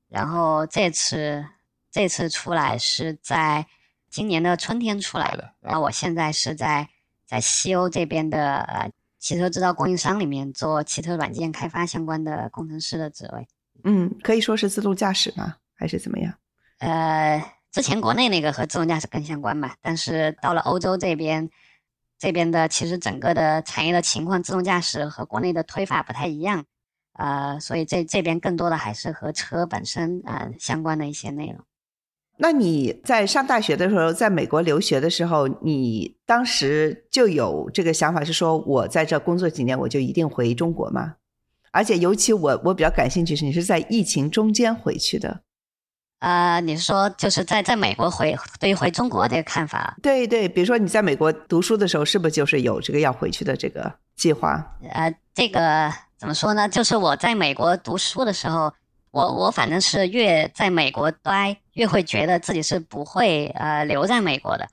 [0.08, 1.44] 然后这次
[1.90, 3.66] 这次出来是在
[4.08, 5.54] 今年的春天出来的。
[5.60, 6.88] 然后我现在是在
[7.26, 13.46] 在西欧这边的呃汽车制造供应商里面做汽车软件开发相关的工程师的职位。
[13.84, 15.58] 嗯，可以说是自动驾驶吗？
[15.76, 16.34] 还是怎么样？
[16.78, 21.48] 呃，之前国内那个和自动驾驶更相关吧，但是到了欧洲这边，
[22.18, 26.64] 这边的其实整个的产业的情况，自动驾驶和国内的推法不太一样，
[27.12, 31.64] 呃，所以这这边更多的还是和车本身啊相关的一些内容。
[32.38, 41.14] 那你在上大学的时候，在美国留学的时候，你当时就有这个想法，是说我在这工作几年，我就一定回中国吗？
[41.70, 45.40] 而且尤其我我比较感兴趣是，你是在疫情中间回去的。
[46.18, 49.96] 呃，你说就是在在美国回对于回中国这个看法？
[50.02, 54.64] 对对，比如说你在美国读书的时候，是不是就是有这个要回去的这个计划？
[54.90, 56.68] 呃，这个怎么说呢？
[56.68, 58.72] 就是我在美国读书的时候，
[59.12, 64.66] 我我反正是越在美国待，越会觉得自己是不会呃留在美国的。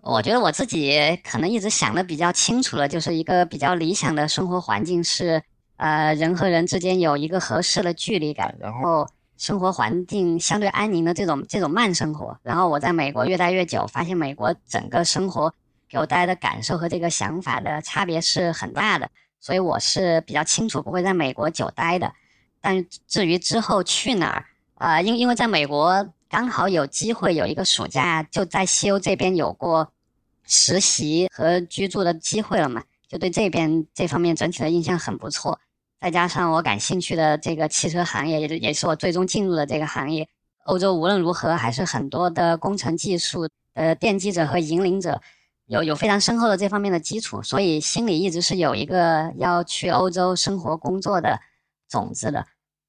[0.00, 5.40] 我觉得我自己可能一直想的比较清楚了，就是一个比较理想的生活环境是
[5.76, 9.08] 呃人和人之间有一个合适的距离感，然后。
[9.38, 15.52] 生活环境相对安宁的这种这种慢生活，然后我在美国越待越久，发现美国整个生活
[15.88, 22.12] 给我带来的感受和这个想法的差别是很大的，所以我是比较清楚不会在美国久待的。
[22.62, 24.46] 但至于之后去哪儿
[24.76, 29.92] 啊，因因为在美国刚好有机会有一个暑假就在西欧这边有过
[30.44, 35.58] 实习和居住的机会了嘛，就对这边这方面整体的印象很不错。
[36.00, 40.28] 再加上我感兴趣的这个汽车行业，也也是我最终进入的这个行业。
[40.64, 45.20] 欧洲无论如何还是很多的工程技术的奠基者和引领者，
[45.66, 51.40] 有有非常深厚的这方面的基础，所以心里一直是有一个要去欧洲生活工作的
[51.92, 52.44] 种子的。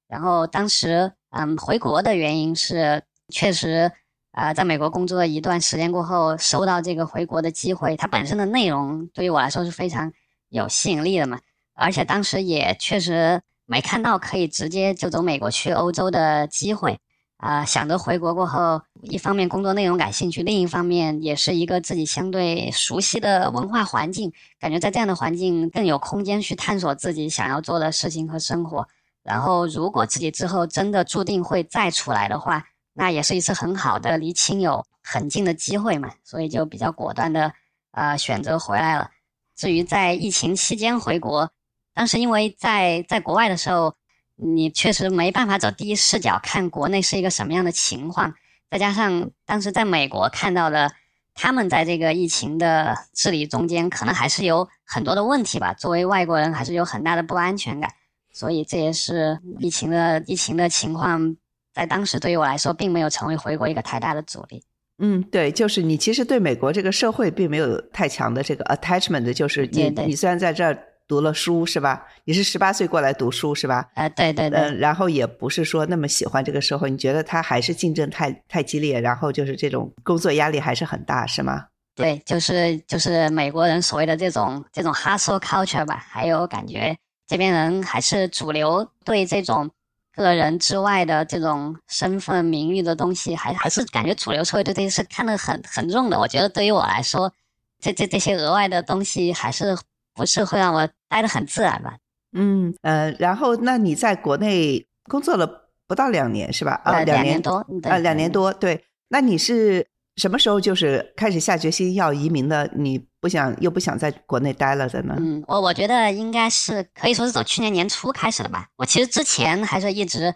[0.08, 3.92] 然后当时嗯回国的原因是，确实
[4.32, 10.12] 啊在美国工作了一段时间过后，收到这个回国的机会，它本身的内容对于我来说是非常
[10.48, 11.38] 有吸引力的嘛。
[11.74, 16.98] 而且当时也确实没看到可以直接就走美国去欧洲的机会，
[17.44, 28.88] 啊，想着回国过后，一方面工作内容感兴趣，另一方面也是一个自己相对熟悉的文化环境，感觉在这样的环境更有空间去探索自己想要做的事情和生活。
[29.22, 37.52] 然后，如果自己之后真的注定会再出来的话，那也是一次很好的离亲友很近的机会嘛，所以就比较果断的，
[37.90, 39.10] 呃，选择回来了。
[39.54, 41.50] 至于在疫情期间回国，
[41.92, 43.94] 当时因为在在国外的时候，
[44.36, 48.34] 你确实没办法走第一视角看国内是一个什么样的情况，
[48.68, 50.92] 再加上当时在美国看到的，
[51.34, 55.72] 他们在这个疫情的治理中间，可能还是有很多的问题吧。
[55.72, 57.92] 作为外国人，还是有很大的不安全感，
[58.32, 61.36] 所以这也是疫情的疫情的情况，
[61.72, 64.64] 在当时对于我来说，并没有成为回国一个太大的阻力。
[64.98, 70.76] 嗯，对，就是你其实对美国这个社会并没有太强的这个 attachment，就是你你虽然在这儿。
[71.06, 72.06] 读了书是吧？
[72.24, 73.90] 你是十八岁过来读书是吧？
[73.94, 74.58] 啊，对对对。
[74.58, 81.66] 嗯，然后也不是说那么喜欢这个社会，你觉得他还是竞争太太激烈，然后就是这种工作压力还是很大，是吗？
[81.94, 89.70] 对，就是就是美国人所谓的这种这种 hustle culture 吧，还有感觉这边人还是主流对这种
[90.16, 96.18] 个人之外的这种身份名誉的东西，还还是感觉主流社会对这些是看得很很重的。
[96.18, 97.30] 我觉得对于我来说，
[97.78, 99.76] 这这这些额外的东西还是。
[100.14, 101.96] 不是会让我待得很自然吧？
[102.32, 106.80] 嗯呃，然后那你在国内工作了不到两年是吧？
[106.84, 108.52] 啊，两年多啊，两年多。
[108.52, 109.86] 对，那你是
[110.16, 112.68] 什么时候就是开始下决心要移民的？
[112.74, 115.14] 你不想又不想在国内待了的呢？
[115.18, 118.66] 嗯，我我觉得应该是可以说是从去年年初开始的吧。
[118.76, 120.34] 我其实之前还是一直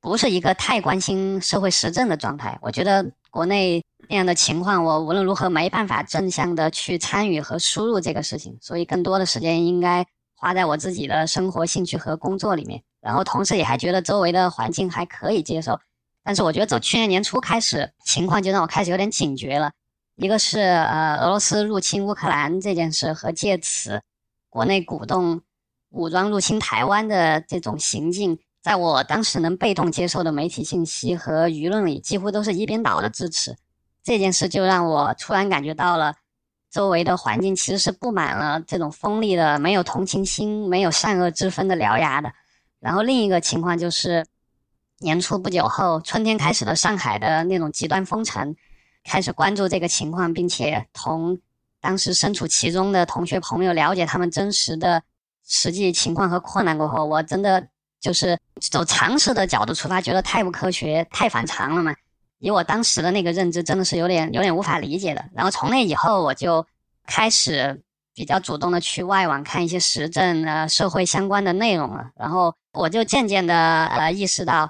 [0.00, 2.56] 不是一个太关心社会时政的状态。
[2.62, 10.04] 我觉得国内那样的情况，我无论如何没办法正向的去参与和输入这个事情，所以更多的时间应该
[10.34, 12.82] 花在我自己的生活、兴趣和工作里面。
[13.00, 15.78] 然后同时也还觉得周围的环境还可以接受。
[16.24, 19.70] 但是我觉得从去年年初开始，情况就让我开始有点警觉了。
[20.16, 24.02] 一个是呃俄罗斯入侵乌克兰这件事，和借此
[24.48, 25.42] 国内鼓动
[25.90, 33.56] 武装入侵台湾的这种行径，在我当时能被动接受的媒体信息和舆论里，几乎都是一边倒的支持。
[34.10, 36.16] 这件事就让我突然感觉到了，
[36.68, 42.32] 周围的环境其实是布满了这种锋利的、没有同情心、没有善恶之分的獠牙的。
[42.80, 44.26] 然后另一个情况就是。
[45.02, 48.54] 年初不久后，春天开始的上海的那种极端封城，
[49.02, 51.38] 开始关注这个情况，并且同
[51.80, 55.02] 当时身处其中的同学朋友了解他们真实的
[55.42, 57.66] 实际情况和困难过后，我真的
[57.98, 58.38] 就是
[58.70, 61.94] 走常识的角度出发，觉得太不科学、太反常了嘛。
[62.40, 65.24] 以我当时的那个认知，真的是有点有点无法理解的。
[65.32, 66.66] 然后从那以后，我就
[67.06, 67.80] 开始
[68.14, 72.10] 比较主动的去外网看一些时政、呃社会相关的内容了。
[72.16, 74.68] 然后我就渐渐的呃意识到。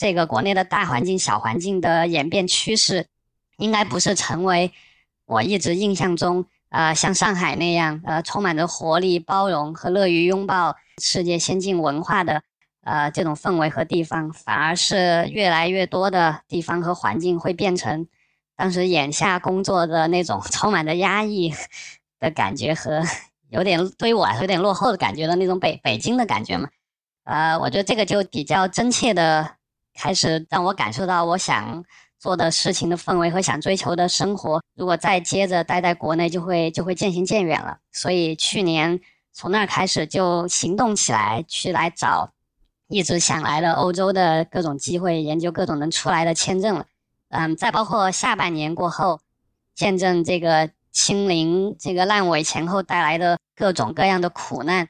[0.00, 3.04] 这个国内的大环境、小环境的演变趋势，
[3.58, 4.72] 应该不是成为
[5.26, 12.42] 我一直印象中，呃，像上海那样，呃，充满着活力、包容和乐于拥抱世界先进文化的，
[12.82, 18.06] 呃，这种氛围和地方，反而是越来越多的地方和环境会变成
[18.56, 21.52] 当时眼下工作的那种 充满着压抑
[22.18, 23.02] 的感觉和
[23.48, 26.68] 有点对于我来说有点落后的感觉的那种北北京的感觉嘛，
[27.24, 29.56] 呃，我觉得这个就比较真切的。
[29.92, 31.84] 开始让我感受到我想
[32.18, 37.78] 做的事情的氛围和想追求的生活，如果再接着待在国内，就会就会渐行渐远了。
[37.92, 39.00] 所以去年
[39.32, 42.32] 从那儿开始就行动起来，去来找
[42.90, 46.84] 一直想来的欧洲的各种机会，研究各种能出来的签证了。
[47.30, 49.20] 嗯，再包括下半年过后，
[49.74, 54.88] 见证这个清零、这个烂尾前后带来的各种各样的苦难。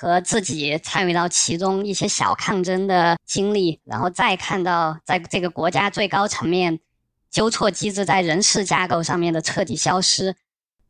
[0.00, 6.78] 和自己参与到其中一些小抗争的经历，然后再看到在这个国家最高层面
[7.32, 10.36] 纠错机制在人事架构上面的彻底消失，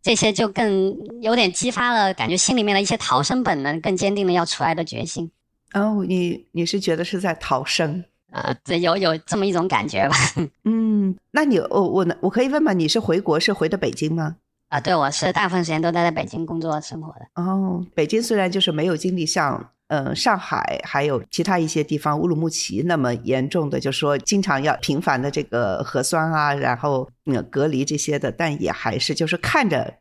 [0.02, 5.30] 这些就更有点激发了感觉心里面的一些逃生本能，更坚定了要出来的决心。
[5.75, 8.05] 哦，你你是觉得是在逃生？
[8.31, 10.16] 呃，对，有有这么一种感觉吧。
[10.64, 12.73] 嗯，那你我我我可以问吗？
[12.73, 14.37] 你是回国是回的北京吗？
[14.69, 17.43] 啊，对，我是大部分时间都待在北京工作生活的。
[17.43, 29.95] 哦，北京虽然就是没有经历像呃上海还有其他一些地方乌鲁木齐那么严重的，就说经常要频繁的这个核酸啊，然后嗯隔离这些的，但也还是就是看着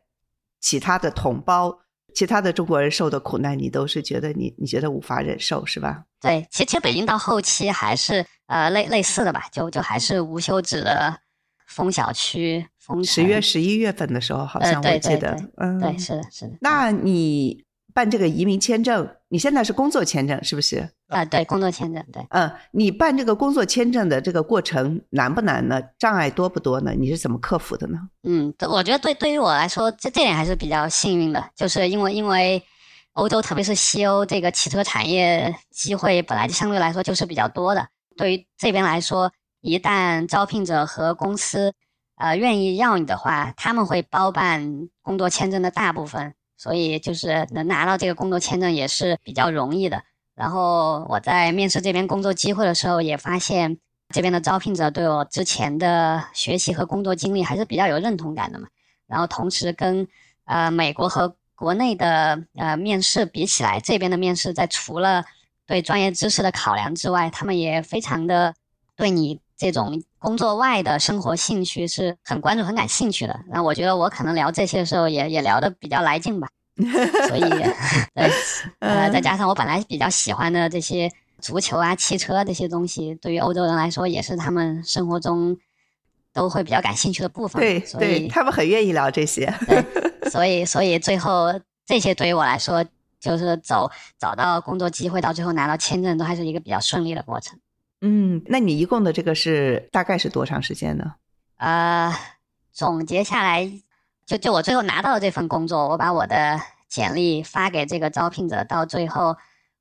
[0.60, 1.78] 其他的同胞、
[2.14, 6.04] 其他的中国人受的苦难，你都是觉得你你觉得无法忍受是吧？
[6.20, 11.16] 对，其实其实北京到后期还是呃类类似的吧，就就还是无休止的
[11.66, 12.66] 封小区。
[12.78, 16.54] 封十月、十一月份的时候，好像我记得，嗯，对，是的，是的。
[16.60, 20.88] 那你办这个移民签证，你现在是工作签证是不是？
[21.08, 22.24] 啊，对，工作签证，对。
[22.30, 25.82] 嗯，你办这个工作签证的这个过程难不难呢？
[25.98, 26.92] 障碍多不多呢？
[26.96, 27.98] 你是怎么克服的呢？
[28.22, 32.62] 嗯，我觉得对对于我来说，这这点还是比较幸运的，就是因为因为
[33.12, 37.88] 欧洲，特别是西欧这个汽车产业机会本来就相对来说就是比较多的。
[38.16, 41.72] 对于这边来说，一旦招聘者和公司。
[42.20, 50.02] 呃，愿意要你的话，他们会包办工作签证的大部分，所以就是能拿到这个工作签证也是比较容易的。
[50.38, 53.76] 然后我在面试这边工作机会的时候，也发现
[54.14, 58.68] 这边的招聘者对我之前的学习和工作经历还是比较有认同感的嘛。
[59.08, 60.06] 然后同时跟
[60.44, 65.24] 呃美国和国内的呃面试比起来，这边的面试在除了
[65.66, 68.54] 对专业知识的考量之外，他们也非常的
[68.96, 69.40] 对你。
[69.60, 73.40] 这种工作外的生活兴趣是很关注、很感兴趣的。
[73.48, 76.46] 那我觉得我可能聊这些的时候也也聊得比较来劲吧。
[77.28, 77.40] 所以，
[78.14, 78.30] 对，
[78.78, 81.10] 呃，再加上我本来比较喜欢的这些
[81.40, 85.56] 足球啊、汽车这些东西，对于欧洲人来说也是他们生活中
[86.32, 87.60] 都会比较感兴趣的部分。
[87.60, 89.52] 对，所以他们很愿意聊这些。
[89.66, 92.84] 对，所以，所以最后这些对于我来说，
[93.18, 97.58] 就是走找到工作机会，到最后拿到签证，都还是一个比较顺利的过程。
[98.00, 101.14] 嗯，那你一共的这个是大概是多长时间呢？
[101.56, 102.14] 呃，
[102.72, 103.68] 总结下来，
[104.28, 109.34] 就就我最后拿到的这份工作，我把我的简历发给这个招聘者，到最后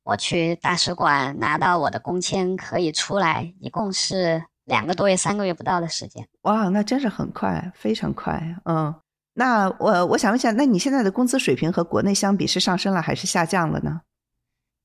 [0.05, 6.25] 我去大使馆拿到我的工签可以出来，一共是两个多月、三个月不到的时间。
[6.43, 8.41] 哇，那真是很快，非常快。
[8.63, 8.95] 嗯，
[9.33, 13.99] 那我我想问一下，那你现在的工资水平和国内相比是上升了还是下降了呢？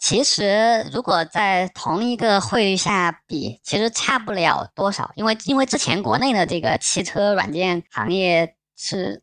[0.00, 9.22] 其实，如果在同一个汇率下比，其实差不了多少，因为因为之前国内的这个汽车软件行业是，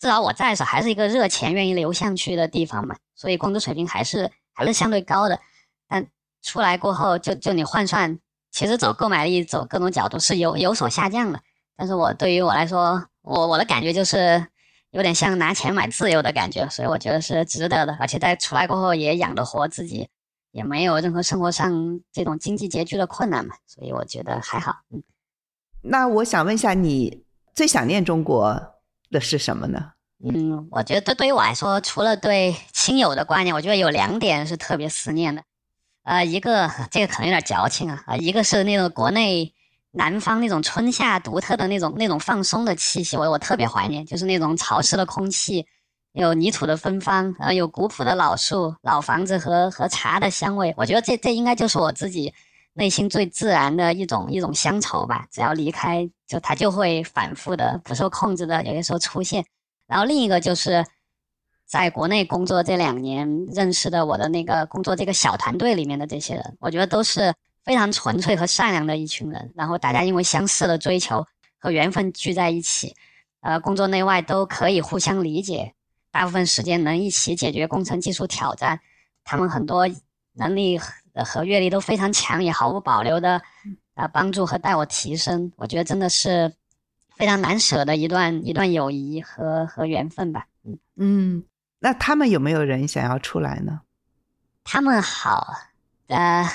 [0.00, 5.38] 至少我在的时候还是一个热钱愿意流向去的地方嘛，所以工资水平还是还是相对高的。
[5.86, 6.06] 但
[6.42, 8.18] 出来过后，就就你换算，
[8.50, 11.40] 其实走购买力，走各种角度是有有所下降的。
[11.76, 14.46] 但是我对于我来说，我我的感觉就是
[14.90, 20.08] 有点像拿钱买自由的感觉，所以我觉得是值得的，而且在出来过后也养得活自己。
[20.52, 24.80] 也没有任何生活上这种经济拮据的困难嘛，所以我觉得还好。
[24.90, 25.00] 嗯，
[25.80, 27.22] 那我想问一下，你
[27.54, 28.60] 最想念中国
[29.10, 29.92] 的是什么呢？
[30.22, 35.42] 嗯，我觉得这对于我来说，除了对亲友的观念，我觉得有两点是特别思念的。
[36.02, 39.54] 呃，一个这个可能有点矫情啊，啊，一个是那种国内
[39.92, 45.66] 南方那种春夏独特的那种那种放松的气息，我我特别怀念，就是那种潮湿的空气。
[46.12, 50.74] 有泥土的芬芳，呃，有古朴的老树、老房子和和茶的香味。
[50.76, 52.34] 我觉得这这应该就是我自己
[52.72, 55.26] 内心最自然的一种一种乡愁吧。
[55.30, 59.44] 只要离开，就它就会反复的、不受控制的，有些时候出现。
[59.88, 60.86] 然后另一个就是
[61.66, 69.52] 在国内工作这两年认识的我的那个工作这个小团队里面的这些人，我觉得都是非常纯粹和善良的一群人。
[69.56, 71.26] 然后大家因为相似的追求
[71.58, 72.94] 和缘分聚在一起，
[73.40, 75.74] 呃，工作内外都可以互相理解。
[76.12, 78.78] 大部分时间能一起解决工程技术挑战，
[79.24, 79.88] 他们很多
[80.34, 83.42] 能力和阅历都非常强，也毫无保留的
[84.00, 85.52] 啊帮助和带我提升。
[85.56, 86.52] 我觉得真的是
[87.16, 90.46] 非常难舍的一段一段友谊和和缘分吧。
[90.64, 91.44] 嗯嗯，
[91.78, 93.80] 那他们有没有人想要出来呢？
[94.64, 95.54] 他们好，
[96.08, 96.48] 呃，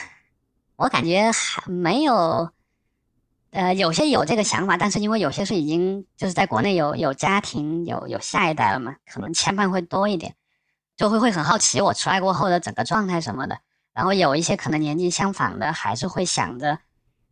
[0.76, 2.52] 我感觉还没有。
[3.52, 10.36] 呃，有些有这个想法，但是因为有些是已经就是在国内有有家庭、有有下一代了嘛，可能牵绊会多一点，
[10.98, 13.58] 就会会很好奇我出来过后的整个状态什么的。
[13.94, 16.80] 然后有一些可能年纪相仿的，还是会想着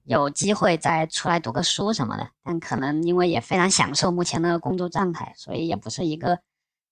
[0.06, 2.28] 有机会再出来读个书什么的。
[2.44, 6.40] 但可能因为也非常享受目前的工作状态，所以也不是一个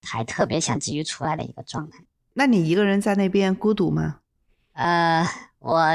[0.02, 2.00] 还特别想急于出来的一个状态。
[2.34, 4.18] 那你一个人在那边孤独吗？
[4.74, 5.28] 呃，
[5.60, 5.86] 我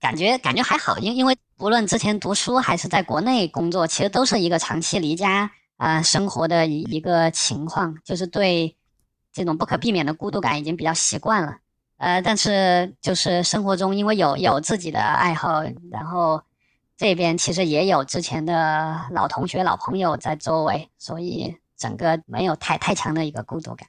[0.00, 1.36] 感觉感觉还好，因因为。
[1.60, 8.74] 不论之前读书还是在国内工作，其实都是一个长期离家啊生活的一一个情况，就是对
[9.30, 11.58] 这种不可避免的孤独感已经比较习惯了。
[11.98, 16.42] 呃，但是就是生活中因为有有自己的爱好，然后
[17.00, 23.88] 这边其实也有之前的老同学、老朋友在周围，所以整个没有太太强的一个孤独感。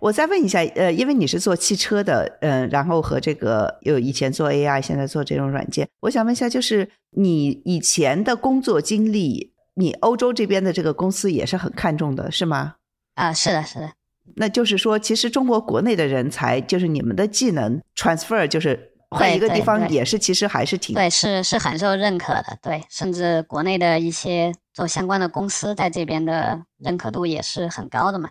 [0.00, 12.76] 我再问一下，呃，因为你是做汽车的，嗯，然后和这个有以前做 AI，现在做这种软件，我想问一下，就是你以前的工作经历，你欧洲这边的这个公司也是很看重的，是吗？
[13.16, 13.92] 啊，是的，是的。
[14.36, 28.30] 那就是说，其实中国国内的人才，就是你们的技能 transfer，就是换一个地方也是，其实还是挺对，是是很受认可的，对，甚至国内的一些做相关的公司在这边的认可度也是很高的嘛。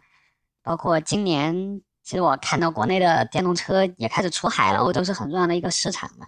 [0.64, 6.28] 包括今年，其实我看到国内的电动车也开始出海了，欧洲是很重要的一个市场嘛。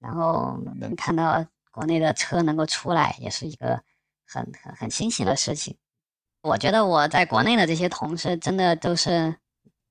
[0.00, 3.80] 然后能看到国内的车能够出来，也是一个
[4.26, 5.76] 很很很欣喜的事情。
[6.42, 9.34] 我觉得我在国内的这些同事，真的都是，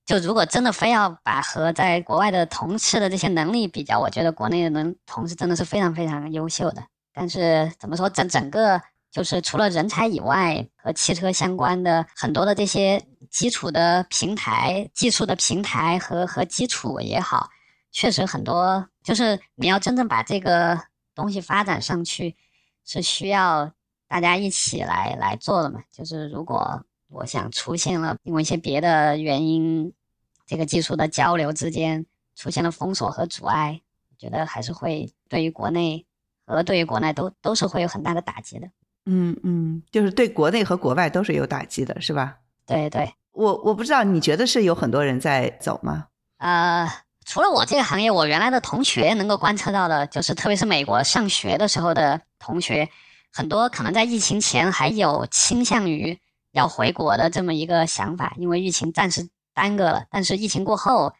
[0.06, 6.84] 就如果真的非要把和在国外的同事的这些能力比较，我觉得国内的能同事真的是非常非常优秀的。
[7.14, 8.82] 但是怎么说，整整个。
[9.14, 13.00] 就是除了人才以外，和汽车相关的很多的这些
[13.30, 17.48] 基础的平台、技术的平台和和基础也好，
[17.92, 18.90] 确实很多。
[19.04, 20.82] 就是你要真正把这个
[21.14, 22.36] 东西发展上去，
[22.86, 23.72] 是需要
[24.08, 25.80] 大家一起来来做的嘛。
[25.92, 26.84] 就是如果
[27.14, 29.94] 我想出现了因为一些别的原因，
[30.46, 32.06] 这个技术的交流之间
[32.36, 36.06] 出现了封锁和阻碍，我觉得还是会对于国内
[36.46, 38.68] 和对于国内都都是会有很大的打击的。
[39.06, 42.38] 嗯嗯，就是对国内和国外都是有打击的，是吧？
[42.66, 46.08] 对对，我我不知道，你觉得是有很多人在走吗？
[46.38, 46.90] 呃，
[47.26, 52.90] 除了我这个行业，我原来的同学能够观测到的，就是特别是美国上学的时候的同学，
[53.32, 56.18] 很多可能在疫情前还有倾向于
[56.54, 60.08] 要回国的这么一个想法，因为疫情暂时耽搁了。
[60.10, 61.14] 但是疫情过后，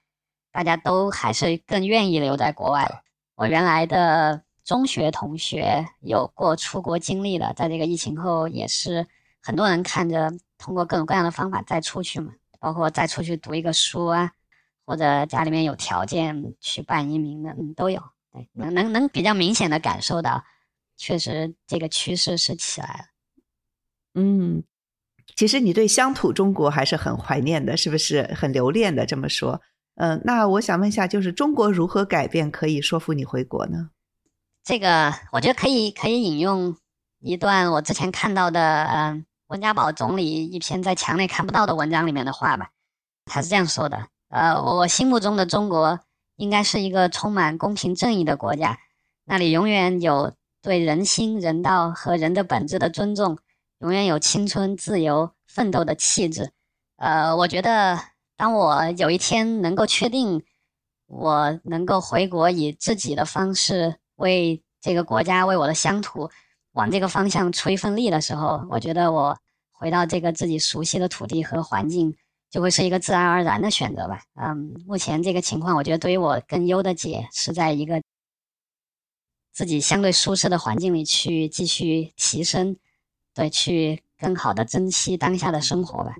[0.54, 3.02] 大家都还是更愿意留在国外了。
[3.36, 4.46] 我原来的。
[4.66, 9.06] 中学同学有过出国经历的，在这个疫情后也是
[9.42, 12.32] 很多人看着通过各种各样的方法再出去嘛，
[12.62, 14.32] 包括再出去读一个书啊，
[14.86, 18.02] 或者家里面有条件去办移民的，嗯，都有。
[18.32, 20.46] 对，能能能比较明显的感受到，
[20.96, 23.06] 确实这个趋势是起来了。
[24.14, 24.64] 嗯，
[25.36, 29.06] 其实你对乡土中国还是很怀念的，是不是很留恋的？
[29.06, 29.62] 这么说，
[29.96, 33.90] 嗯，那我想问一下，就是中国如何改变可以说服你回国呢？
[34.64, 36.76] 这个我觉得可以可以引用
[37.20, 42.70] 一段我之前看到的，嗯，温家宝总理一篇在墙内看不到的文章里面的话吧。
[43.26, 46.00] 他是这样说的：，呃，我心目中的中国
[46.36, 48.78] 应该是一个充满公平正义的国家，
[49.26, 53.38] 那里永远有对人心、人道和人的本质的尊重。
[53.84, 56.52] 永远有青春、自由、奋斗的气质。
[56.96, 58.00] 呃，我觉得，
[58.38, 60.42] 当我有一天能够确定
[61.06, 66.30] 我能够回国，以自己的方式为这个国家、为我的乡土
[66.72, 69.38] 往这个方向出一份力的时候，我觉得我
[69.74, 72.16] 回到这个自己熟悉的土地和环境，
[72.50, 74.24] 就会是一个自然而然的选择吧。
[74.36, 78.02] 嗯，目前这个情况，我觉得对于我更优的解是在一个
[79.52, 82.78] 自己相对舒适的环境里去继续提升。
[83.34, 86.16] 对，去更好的珍惜当下的生活吧。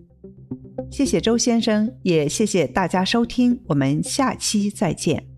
[0.92, 5.33] 谢谢周先生，也谢谢大家收听，我们下期再见。